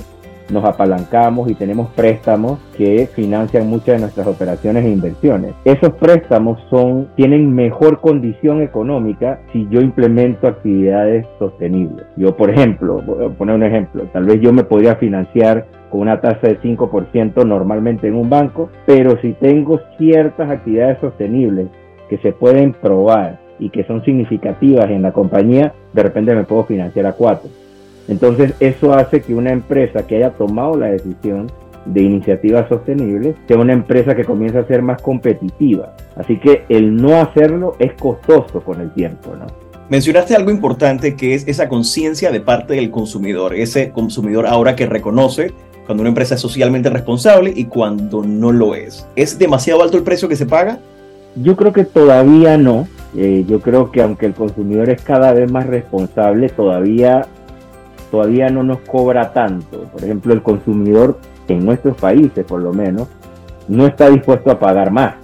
nos 0.51 0.65
apalancamos 0.65 1.51
y 1.51 1.55
tenemos 1.55 1.89
préstamos 1.91 2.59
que 2.77 3.09
financian 3.15 3.69
muchas 3.69 3.97
de 3.97 4.01
nuestras 4.01 4.27
operaciones 4.27 4.85
e 4.85 4.91
inversiones. 4.91 5.55
Esos 5.65 5.95
préstamos 5.95 6.61
son, 6.71 7.09
tienen 7.17 7.55
mejor 7.55 8.01
condición 8.01 8.63
económica 8.63 9.41
si 9.53 9.67
yo 9.71 9.81
implemento 9.81 10.47
actividades 10.47 11.27
sostenibles. 11.39 12.07
Yo, 12.17 12.37
por 12.37 12.51
ejemplo, 12.51 13.03
voy 13.05 13.27
a 13.27 13.29
poner 13.31 13.57
un 13.57 13.63
ejemplo, 13.63 14.05
tal 14.13 14.25
vez 14.25 14.41
yo 14.41 14.53
me 14.53 14.65
podría 14.65 14.97
financiar 14.97 15.67
una 15.99 16.21
tasa 16.21 16.49
de 16.49 16.61
5% 16.61 17.47
normalmente 17.47 18.09
en 18.09 18.15
un 18.15 18.31
banco, 18.31 18.71
pero 18.87 19.21
si 19.21 19.33
tengo 19.33 19.81
ciertas 19.99 20.51
actividades 20.51 20.99
sostenibles 21.01 21.69
que 22.09 22.19
se 22.19 22.33
pueden 22.33 22.73
probar 22.73 23.41
y 23.59 23.71
que 23.71 23.85
son 23.85 24.05
significativas 24.05 24.91
en 24.91 25.03
la 25.03 25.13
compañía, 25.13 25.73
de 25.93 26.03
repente 26.03 26.35
me 26.35 26.45
puedo 26.45 26.65
financiar 26.65 27.07
a 27.07 27.13
4. 27.13 27.49
Entonces 28.09 28.55
eso 28.61 28.93
hace 28.93 29.23
que 29.23 29.35
una 29.35 29.53
empresa 29.53 30.07
que 30.07 30.17
haya 30.17 30.31
tomado 30.31 30.77
la 30.77 30.87
decisión 30.87 31.47
de 31.87 32.03
iniciativas 32.03 32.69
sostenibles, 32.69 33.37
sea 33.47 33.59
una 33.59 33.73
empresa 33.73 34.15
que 34.15 34.25
comienza 34.25 34.61
a 34.61 34.67
ser 34.67 34.83
más 34.83 35.03
competitiva. 35.03 35.95
Así 36.17 36.39
que 36.39 36.65
el 36.69 36.97
no 36.97 37.17
hacerlo 37.17 37.77
es 37.79 37.93
costoso 37.95 38.61
con 38.61 38.81
el 38.81 38.91
tiempo, 38.93 39.35
¿no? 39.39 39.47
Mencionaste 39.91 40.35
algo 40.35 40.51
importante 40.51 41.15
que 41.15 41.35
es 41.35 41.47
esa 41.47 41.69
conciencia 41.69 42.31
de 42.31 42.41
parte 42.41 42.75
del 42.75 42.91
consumidor, 42.91 43.55
ese 43.55 43.91
consumidor 43.91 44.47
ahora 44.47 44.77
que 44.77 44.87
reconoce 44.87 45.53
cuando 45.87 46.03
una 46.03 46.09
empresa 46.09 46.35
es 46.35 46.41
socialmente 46.41 46.91
responsable 46.91 47.53
y 47.55 47.67
cuando 47.67 48.23
no 48.23 48.53
lo 48.53 48.75
es. 48.75 49.07
¿Es 49.17 49.39
demasiado 49.39 49.83
alto 49.83 49.97
el 49.97 50.03
precio 50.03 50.29
que 50.29 50.37
se 50.37 50.47
paga? 50.47 50.79
Yo 51.37 51.57
creo 51.57 51.73
que 51.73 51.85
todavía 51.85 52.57
no. 52.57 52.89
Eh, 53.17 53.45
yo 53.47 53.61
creo 53.61 53.91
que 53.91 54.03
aunque 54.03 54.27
el 54.27 54.35
consumidor 54.35 54.91
es 54.91 55.03
cada 55.03 55.33
vez 55.33 55.51
más 55.51 55.67
responsable, 55.67 56.49
todavía, 56.49 57.27
todavía 58.11 58.49
no 58.49 58.63
nos 58.63 58.79
cobra 58.81 59.33
tanto. 59.33 59.83
Por 59.93 60.03
ejemplo, 60.05 60.33
el 60.33 60.43
consumidor 60.43 61.19
en 61.49 61.65
nuestros 61.65 61.97
países, 61.97 62.45
por 62.45 62.61
lo 62.61 62.73
menos, 62.73 63.09
no 63.69 63.87
está 63.87 64.09
dispuesto 64.09 64.51
a 64.51 64.59
pagar 64.59 64.91
más 64.91 65.15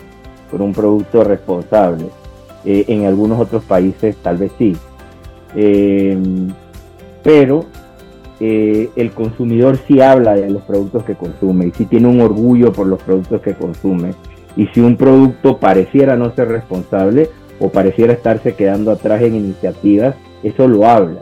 por 0.50 0.62
un 0.62 0.72
producto 0.72 1.24
responsable. 1.24 2.06
Eh, 2.64 2.84
en 2.88 3.06
algunos 3.06 3.40
otros 3.40 3.64
países 3.64 4.16
tal 4.16 4.36
vez 4.36 4.52
sí. 4.58 4.76
Eh, 5.56 6.18
pero 7.22 7.66
el 8.40 9.10
consumidor 9.12 9.76
sí 9.86 10.00
habla 10.00 10.34
de 10.34 10.50
los 10.50 10.62
productos 10.62 11.04
que 11.04 11.14
consume 11.14 11.66
y 11.66 11.70
sí 11.72 11.84
tiene 11.84 12.08
un 12.08 12.20
orgullo 12.20 12.72
por 12.72 12.86
los 12.86 13.02
productos 13.02 13.42
que 13.42 13.54
consume. 13.54 14.14
Y 14.56 14.66
si 14.68 14.80
un 14.80 14.96
producto 14.96 15.58
pareciera 15.58 16.16
no 16.16 16.34
ser 16.34 16.48
responsable 16.48 17.28
o 17.60 17.68
pareciera 17.68 18.12
estarse 18.12 18.54
quedando 18.54 18.90
atrás 18.90 19.22
en 19.22 19.34
iniciativas, 19.34 20.16
eso 20.42 20.66
lo 20.66 20.86
habla. 20.86 21.20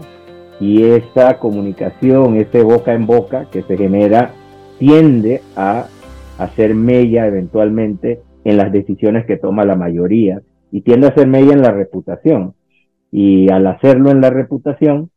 Y 0.60 0.84
esa 0.84 1.38
comunicación, 1.38 2.37
ese 2.37 2.62
boca 2.62 2.94
en 2.94 3.06
boca 3.06 3.46
que 3.50 3.62
se 3.62 3.76
genera, 3.76 4.32
tiende 4.78 5.42
a 5.56 5.87
hacer 6.38 6.75
mella 6.75 7.26
eventualmente 7.26 8.20
en 8.44 8.56
las 8.56 8.72
decisiones 8.72 9.26
que 9.26 9.37
toma 9.37 9.64
la 9.64 9.76
mayoría 9.76 10.40
y 10.70 10.82
tiende 10.82 11.08
a 11.08 11.10
hacer 11.10 11.26
mella 11.26 11.52
en 11.52 11.62
la 11.62 11.72
reputación. 11.72 12.54
Y 13.10 13.50
al 13.50 13.66
hacerlo 13.66 14.10
en 14.10 14.20
la 14.20 14.30
reputación, 14.30 15.10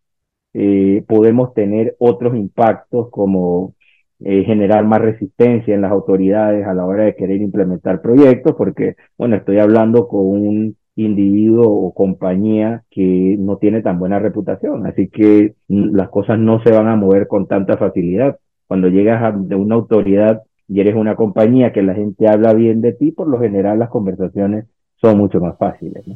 eh, 0.54 1.04
podemos 1.08 1.54
tener 1.54 1.96
otros 2.00 2.36
impactos 2.36 3.10
como 3.10 3.76
eh, 4.24 4.44
generar 4.44 4.86
más 4.86 5.02
resistencia 5.02 5.74
en 5.74 5.82
las 5.82 5.92
autoridades 5.92 6.68
a 6.68 6.74
la 6.74 6.86
hora 6.86 7.06
de 7.06 7.16
querer 7.16 7.42
implementar 7.42 8.02
proyectos, 8.02 8.56
porque, 8.56 8.96
bueno, 9.18 9.36
estoy 9.36 9.60
hablando 9.60 10.08
con 10.08 10.22
un 10.22 10.78
individuo 10.96 11.68
o 11.68 11.94
compañía 11.94 12.84
que 12.92 13.36
no 13.40 13.58
tiene 13.58 13.82
tan 13.82 13.98
buena 14.00 14.20
reputación, 14.20 14.86
así 14.86 15.08
que 15.08 15.56
las 15.68 16.10
cosas 16.10 16.38
no 16.38 16.62
se 16.64 16.72
van 16.72 16.88
a 16.88 16.96
mover 16.96 17.28
con 17.28 17.48
tanta 17.48 17.78
facilidad. 17.78 18.38
Cuando 18.68 18.90
llegas 18.90 19.24
a 19.24 19.32
de 19.32 19.56
una 19.56 19.76
autoridad 19.76 20.44
y 20.68 20.80
eres 20.82 20.96
una 20.96 21.16
compañía 21.16 21.74
que 21.74 21.82
la 21.82 21.96
gente 21.96 22.28
habla 22.28 22.54
bien 22.54 22.82
de 22.82 22.94
ti, 22.94 23.12
por 23.12 23.28
lo 23.28 23.40
general 23.40 23.80
las 23.80 23.90
conversaciones 23.90 24.66
son 24.96 25.18
mucho 25.18 25.40
más 25.40 25.58
fáciles. 25.58 26.08
¿no? 26.08 26.16